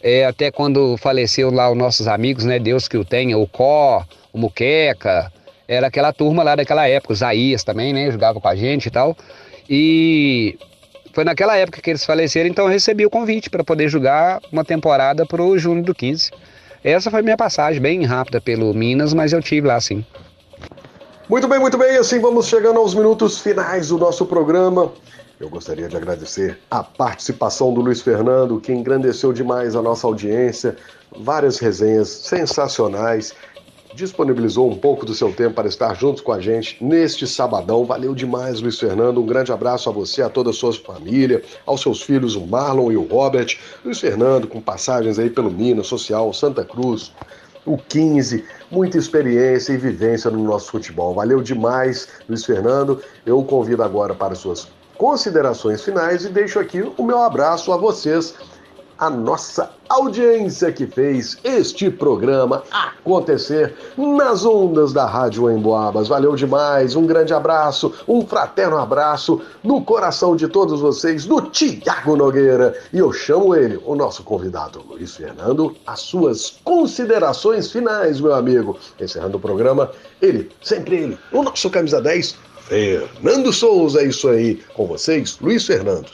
é, 0.03 0.27
até 0.27 0.51
quando 0.51 0.97
faleceu 0.97 1.51
lá 1.51 1.71
os 1.71 1.79
nossos 1.79 2.09
amigos, 2.09 2.45
né? 2.45 2.59
Deus 2.59 2.89
que 2.89 2.97
o 2.97 3.05
tenha, 3.05 3.39
o 3.39 3.47
Có, 3.47 4.05
o 4.33 4.39
Muqueca, 4.39 5.33
era 5.69 5.87
aquela 5.87 6.13
turma 6.13 6.43
lá 6.43 6.57
daquela 6.57 6.89
época, 6.89 7.13
o 7.13 7.17
Zaías 7.17 7.63
também, 7.63 7.93
né? 7.93 8.11
Jogava 8.11 8.41
com 8.41 8.49
a 8.49 8.55
gente 8.55 8.87
e 8.87 8.91
tal. 8.91 9.17
E 9.71 10.59
foi 11.13 11.25
naquela 11.25 11.57
época 11.57 11.81
que 11.81 11.91
eles 11.91 12.05
faleceram, 12.05 12.49
então 12.49 12.65
eu 12.65 12.71
recebi 12.71 13.07
o 13.07 13.11
convite 13.11 13.49
para 13.49 13.63
poder 13.63 13.89
jogar 13.89 14.41
uma 14.51 14.65
temporada 14.65 15.25
pro 15.25 15.57
Júnior 15.57 15.85
do 15.85 15.95
15. 15.95 16.31
Essa 16.83 17.11
foi 17.11 17.23
minha 17.23 17.37
passagem, 17.37 17.81
bem 17.81 18.05
rápida 18.05 18.41
pelo 18.41 18.75
Minas, 18.75 19.15
mas 19.15 19.33
eu 19.33 19.41
tive 19.41 19.69
lá 19.69 19.81
sim. 19.81 20.05
Muito 21.29 21.47
bem, 21.47 21.59
muito 21.59 21.79
bem. 21.79 21.97
Assim 21.97 22.19
vamos 22.21 22.49
chegando 22.49 22.79
aos 22.79 22.95
minutos 22.95 23.39
finais 23.39 23.89
do 23.89 23.99
nosso 23.99 24.27
programa. 24.27 24.93
Eu 25.43 25.51
gostaria 25.51 25.89
de 25.89 25.97
agradecer 25.97 26.57
a 26.71 26.85
participação 26.85 27.75
do 27.75 27.81
Luiz 27.81 28.01
Fernando, 28.01 28.61
que 28.61 28.73
engrandeceu 28.73 29.33
demais 29.33 29.75
a 29.75 29.83
nossa 29.83 30.07
audiência, 30.07 30.77
várias 31.19 31.59
resenhas 31.59 32.09
sensacionais, 32.11 33.35
disponibilizou 33.93 34.71
um 34.71 34.77
pouco 34.77 35.05
do 35.05 35.13
seu 35.13 35.33
tempo 35.33 35.57
para 35.57 35.67
estar 35.67 35.95
juntos 35.97 36.23
com 36.23 36.31
a 36.31 36.41
gente 36.41 36.83
neste 36.83 37.27
sabadão. 37.27 37.85
Valeu 37.85 38.15
demais, 38.15 38.61
Luiz 38.61 38.79
Fernando. 38.79 39.21
Um 39.21 39.27
grande 39.27 39.51
abraço 39.51 39.91
a 39.91 39.93
você, 39.93 40.23
a 40.23 40.31
toda 40.31 40.51
a 40.51 40.53
sua 40.53 40.73
família, 40.75 41.43
aos 41.67 41.81
seus 41.81 42.03
filhos, 42.03 42.37
o 42.37 42.47
Marlon 42.47 42.93
e 42.93 42.97
o 42.97 43.03
Robert. 43.03 43.59
Luiz 43.85 43.99
Fernando, 43.99 44.47
com 44.47 44.61
passagens 44.61 45.19
aí 45.19 45.29
pelo 45.29 45.51
Minas 45.51 45.89
Social, 45.89 46.33
Santa 46.33 46.65
Cruz, 46.65 47.13
o 47.67 47.77
15, 47.77 48.45
muita 48.71 48.97
experiência 48.97 49.73
e 49.73 49.77
vivência 49.77 50.31
no 50.31 50.45
nosso 50.45 50.71
futebol. 50.71 51.13
Valeu 51.15 51.43
demais, 51.43 52.07
Luiz 52.29 52.45
Fernando. 52.45 53.03
Eu 53.27 53.43
convido 53.43 53.83
agora 53.83 54.15
para 54.15 54.37
suas 54.37 54.69
considerações 55.03 55.83
finais 55.83 56.25
e 56.25 56.29
deixo 56.29 56.61
aqui 56.61 56.81
o 56.97 57.03
meu 57.03 57.21
abraço 57.21 57.73
a 57.73 57.77
vocês, 57.77 58.37
a 58.97 59.11
nossa 59.11 59.69
audiência 59.89 60.71
que 60.71 60.87
fez 60.87 61.37
este 61.43 61.91
programa 61.91 62.63
acontecer 62.71 63.75
nas 63.97 64.45
ondas 64.45 64.93
da 64.93 65.05
Rádio 65.05 65.51
Emboabas. 65.51 66.07
Valeu 66.07 66.37
demais, 66.37 66.95
um 66.95 67.05
grande 67.05 67.35
abraço, 67.35 67.93
um 68.07 68.25
fraterno 68.25 68.79
abraço 68.79 69.41
no 69.65 69.85
coração 69.85 70.37
de 70.37 70.47
todos 70.47 70.81
vocês, 70.81 71.25
do 71.25 71.43
Tiago 71.43 72.15
Nogueira. 72.15 72.79
E 72.93 72.99
eu 73.01 73.13
chamo 73.13 73.57
ele, 73.57 73.83
o 73.85 73.97
nosso 73.97 74.23
convidado 74.23 74.85
Luiz 74.89 75.17
Fernando, 75.17 75.75
as 75.85 75.99
suas 75.99 76.61
considerações 76.63 77.73
finais, 77.73 78.21
meu 78.21 78.37
amigo. 78.37 78.79
Encerrando 79.01 79.37
o 79.37 79.41
programa, 79.41 79.91
ele, 80.21 80.49
sempre 80.63 80.97
ele, 80.99 81.19
o 81.33 81.43
nosso 81.43 81.69
camisa 81.71 82.01
10, 82.01 82.37
Fernando 82.69 83.53
Souza, 83.53 84.01
é 84.01 84.07
isso 84.07 84.29
aí. 84.29 84.61
Com 84.75 84.87
vocês, 84.87 85.39
Luiz 85.41 85.67
Fernando. 85.67 86.07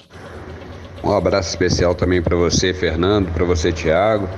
Um 1.02 1.12
abraço 1.12 1.50
especial 1.50 1.94
também 1.94 2.20
para 2.20 2.36
você, 2.36 2.74
Fernando, 2.74 3.32
para 3.32 3.44
você, 3.44 3.72
Tiago. 3.72 4.28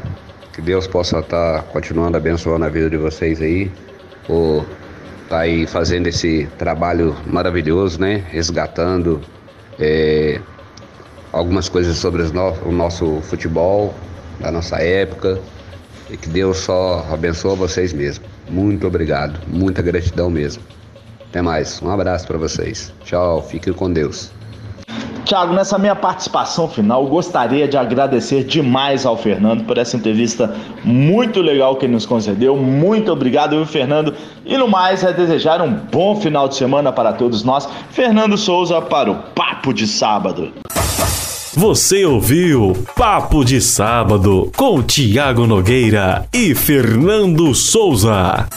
Que 0.53 0.61
Deus 0.61 0.87
possa 0.87 1.21
estar 1.21 1.63
tá 1.63 1.63
continuando 1.63 2.17
abençoando 2.17 2.65
a 2.65 2.69
vida 2.69 2.91
de 2.91 2.97
vocês 2.97 3.41
aí, 3.41 3.71
por 4.27 4.67
estar 5.23 5.37
tá 5.37 5.39
aí 5.41 5.67
fazendo 5.67 6.07
esse 6.09 6.47
trabalho 6.59 7.17
maravilhoso, 7.27 8.01
né? 8.01 8.25
Resgatando 8.29 9.21
é, 9.79 10.41
algumas 11.33 11.69
coisas 11.69 11.97
sobre 11.97 12.23
no, 12.25 12.53
o 12.67 12.73
nosso 12.73 13.21
futebol, 13.23 13.95
da 14.39 14.51
nossa 14.51 14.77
época. 14.77 15.41
E 16.11 16.17
que 16.17 16.29
Deus 16.29 16.59
só 16.59 17.07
abençoe 17.11 17.57
vocês 17.57 17.93
mesmo. 17.93 18.25
Muito 18.49 18.87
obrigado, 18.87 19.41
muita 19.47 19.81
gratidão 19.81 20.29
mesmo. 20.29 20.63
Até 21.31 21.41
mais. 21.41 21.81
Um 21.81 21.91
abraço 21.91 22.27
para 22.27 22.37
vocês. 22.37 22.93
Tchau. 23.05 23.43
Fiquem 23.43 23.73
com 23.73 23.91
Deus. 23.91 24.31
Tiago, 25.25 25.55
nessa 25.55 25.79
minha 25.79 25.95
participação 25.95 26.69
final, 26.69 27.07
gostaria 27.07 27.69
de 27.69 27.77
agradecer 27.77 28.43
demais 28.43 29.07
ao 29.07 29.17
Fernando 29.17 29.63
por 29.65 29.79
essa 29.79 29.97
entrevista 29.97 30.53
muito 30.83 31.41
legal 31.41 31.77
que 31.77 31.87
ele 31.87 31.93
nos 31.93 32.05
concedeu. 32.05 32.57
Muito 32.57 33.13
obrigado, 33.13 33.55
viu, 33.55 33.65
Fernando? 33.65 34.13
E 34.45 34.59
no 34.59 34.67
mais, 34.67 35.05
é 35.05 35.13
desejar 35.13 35.63
um 35.63 35.73
bom 35.73 36.17
final 36.17 36.49
de 36.49 36.57
semana 36.57 36.91
para 36.91 37.13
todos 37.13 37.45
nós. 37.45 37.69
Fernando 37.91 38.37
Souza 38.37 38.81
para 38.83 39.09
o 39.09 39.15
Papo 39.33 39.73
de 39.73 39.87
Sábado. 39.87 40.53
Você 41.55 42.05
ouviu 42.05 42.73
Papo 42.97 43.45
de 43.45 43.61
Sábado 43.61 44.51
com 44.57 44.83
Tiago 44.83 45.47
Nogueira 45.47 46.27
e 46.33 46.57
Fernando 46.57 47.55
Souza. 47.55 48.49